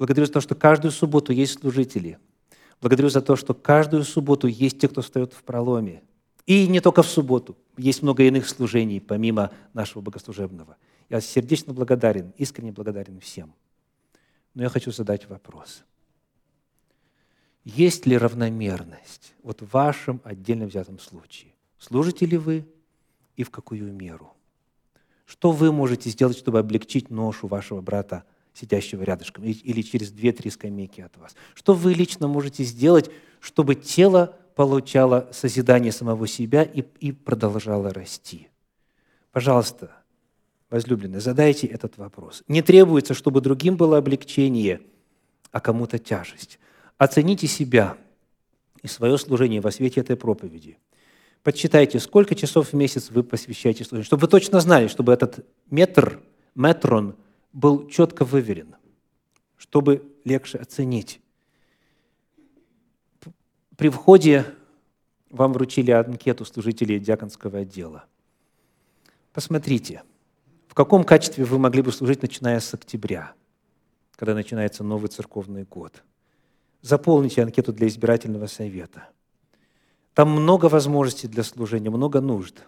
Благодарю 0.00 0.24
за 0.24 0.32
то, 0.32 0.40
что 0.40 0.54
каждую 0.54 0.92
субботу 0.92 1.30
есть 1.30 1.60
служители. 1.60 2.18
Благодарю 2.80 3.10
за 3.10 3.20
то, 3.20 3.36
что 3.36 3.52
каждую 3.52 4.02
субботу 4.04 4.46
есть 4.46 4.80
те, 4.80 4.88
кто 4.88 5.02
встает 5.02 5.34
в 5.34 5.42
проломе. 5.42 6.02
И 6.46 6.66
не 6.68 6.80
только 6.80 7.02
в 7.02 7.06
субботу. 7.06 7.58
Есть 7.76 8.00
много 8.00 8.22
иных 8.22 8.48
служений, 8.48 8.98
помимо 8.98 9.50
нашего 9.74 10.00
богослужебного. 10.00 10.78
Я 11.10 11.20
сердечно 11.20 11.74
благодарен, 11.74 12.32
искренне 12.38 12.72
благодарен 12.72 13.20
всем. 13.20 13.52
Но 14.54 14.62
я 14.62 14.70
хочу 14.70 14.90
задать 14.90 15.28
вопрос. 15.28 15.84
Есть 17.64 18.06
ли 18.06 18.16
равномерность 18.16 19.34
вот 19.42 19.60
в 19.60 19.70
вашем 19.70 20.22
отдельно 20.24 20.64
взятом 20.64 20.98
случае? 20.98 21.52
Служите 21.78 22.24
ли 22.24 22.38
вы 22.38 22.64
и 23.41 23.43
в 23.43 23.51
какую 23.51 23.93
меру? 23.93 24.34
Что 25.24 25.51
вы 25.51 25.72
можете 25.72 26.11
сделать, 26.11 26.36
чтобы 26.36 26.59
облегчить 26.59 27.09
ношу 27.09 27.47
вашего 27.47 27.80
брата 27.80 28.24
сидящего 28.53 29.03
рядышком, 29.03 29.45
или 29.45 29.82
через 29.82 30.11
две-три 30.11 30.51
скамейки 30.51 31.01
от 31.01 31.16
вас. 31.16 31.34
Что 31.55 31.72
вы 31.72 31.95
лично 31.95 32.28
можете 32.28 32.64
сделать, 32.64 33.11
чтобы 33.38 33.76
тело 33.76 34.36
получало 34.57 35.28
созидание 35.32 35.93
самого 35.93 36.26
себя 36.26 36.62
и, 36.64 36.84
и 36.99 37.12
продолжало 37.12 37.95
расти? 37.95 38.49
Пожалуйста, 39.32 39.93
возлюбленные, 40.68 41.20
задайте 41.20 41.66
этот 41.68 41.97
вопрос. 41.97 42.43
Не 42.49 42.61
требуется, 42.61 43.14
чтобы 43.14 43.41
другим 43.41 43.76
было 43.76 43.99
облегчение, 43.99 44.80
а 45.53 45.61
кому-то 45.61 45.99
тяжесть. 45.99 46.59
Оцените 46.99 47.47
себя 47.47 47.97
и 48.82 48.88
свое 48.88 49.16
служение 49.16 49.61
во 49.61 49.70
свете 49.70 50.01
этой 50.01 50.16
проповеди. 50.16 50.76
Подсчитайте, 51.43 52.01
сколько 52.01 52.34
часов 52.34 52.68
в 52.68 52.72
месяц 52.74 53.11
вы 53.11 53.22
посвящаете 53.22 53.84
служению, 53.84 54.05
чтобы 54.05 54.22
вы 54.22 54.28
точно 54.28 54.61
знали, 54.61 54.88
чтобы 54.88 55.12
этот 55.12 55.47
метр, 55.70 56.20
метрон– 56.55 57.16
был 57.53 57.88
четко 57.88 58.24
выверен, 58.24 58.76
чтобы 59.57 60.05
легче 60.24 60.59
оценить. 60.59 61.20
При 63.76 63.88
входе 63.88 64.47
вам 65.30 65.53
вручили 65.53 65.91
анкету 65.91 66.45
служителей 66.45 66.99
диаконского 66.99 67.61
отдела. 67.61 68.05
Посмотрите, 69.32 70.03
в 70.68 70.74
каком 70.74 71.05
качестве 71.05 71.45
вы 71.45 71.59
могли 71.59 71.82
бы 71.82 71.93
служить, 71.93 72.22
начиная 72.22 72.61
с 72.61 72.74
октября, 72.74 73.32
когда 74.16 74.34
начинается 74.34 74.84
новый 74.84 75.09
церковный 75.09 75.64
год. 75.64 76.03
Заполните 76.82 77.43
анкету 77.43 77.72
для 77.72 77.86
избирательного 77.88 78.47
совета. 78.47 79.09
Там 80.20 80.32
много 80.32 80.66
возможностей 80.66 81.28
для 81.28 81.42
служения, 81.42 81.88
много 81.88 82.20
нужд. 82.20 82.66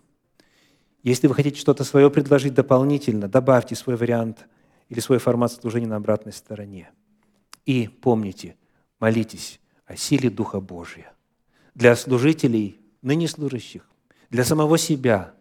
Если 1.03 1.27
вы 1.27 1.35
хотите 1.35 1.61
что-то 1.61 1.85
свое 1.85 2.11
предложить 2.11 2.55
дополнительно, 2.55 3.29
добавьте 3.29 3.75
свой 3.75 3.97
вариант– 3.97 4.47
или 4.93 5.01
свой 5.01 5.17
формат 5.17 5.51
служения 5.51 5.87
на 5.87 5.97
обратной 5.97 6.35
стороне. 6.35 6.91
И 7.65 7.89
помните, 7.89 8.57
молитесь 9.01 9.59
о 9.87 9.97
силе 9.97 10.29
Духа 10.29 10.61
Божия 10.61 11.15
для 11.75 11.97
служителей, 11.97 12.79
ныне 13.01 13.27
служащих, 13.27 13.89
для 14.29 14.45
самого 14.45 14.77
себя, 14.77 15.33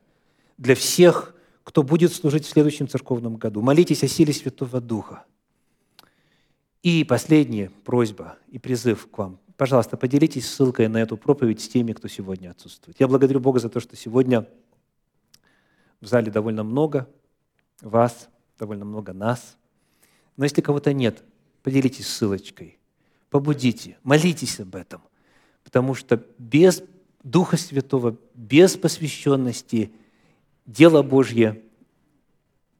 для 0.57 0.73
всех, 0.73 1.35
кто 1.65 1.83
будет 1.83 2.13
служить 2.13 2.45
в 2.45 2.49
следующем 2.49 2.87
церковном 2.87 3.35
году. 3.35 3.61
Молитесь 3.61 4.03
о 4.03 4.07
силе 4.07 4.31
Святого 4.31 4.79
Духа. 4.79 5.25
И 6.81 7.03
последняя 7.03 7.71
просьба 7.83 8.37
и 8.47 8.57
призыв 8.57 9.11
к 9.11 9.17
вам. 9.17 9.37
Пожалуйста, 9.61 9.95
поделитесь 9.95 10.49
ссылкой 10.49 10.87
на 10.87 10.97
эту 10.97 11.17
проповедь 11.17 11.61
с 11.61 11.67
теми, 11.67 11.93
кто 11.93 12.07
сегодня 12.07 12.49
отсутствует. 12.49 12.99
Я 12.99 13.07
благодарю 13.07 13.39
Бога 13.39 13.59
за 13.59 13.69
то, 13.69 13.79
что 13.79 13.95
сегодня 13.95 14.47
в 15.99 16.07
зале 16.07 16.31
довольно 16.31 16.63
много 16.63 17.07
вас– 17.79 18.27
довольно 18.57 18.85
много 18.85 19.13
нас. 19.13 19.55
Но 20.35 20.45
если 20.45 20.61
кого-то 20.61 20.93
нет, 20.93 21.23
поделитесь 21.61 22.07
ссылочкой, 22.07 22.79
побудите, 23.29 23.99
молитесь 24.01 24.59
об 24.59 24.75
этом, 24.75 25.03
потому 25.63 25.93
что 25.93 26.25
без 26.39 26.81
Духа 27.21 27.55
Святого, 27.55 28.17
без 28.33 28.75
посвященности 28.77 29.93
дело 30.65 31.03
Божье 31.03 31.61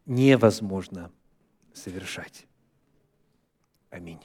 невозможно 0.08 1.12
совершать. 1.76 2.48
Аминь. 3.92 4.22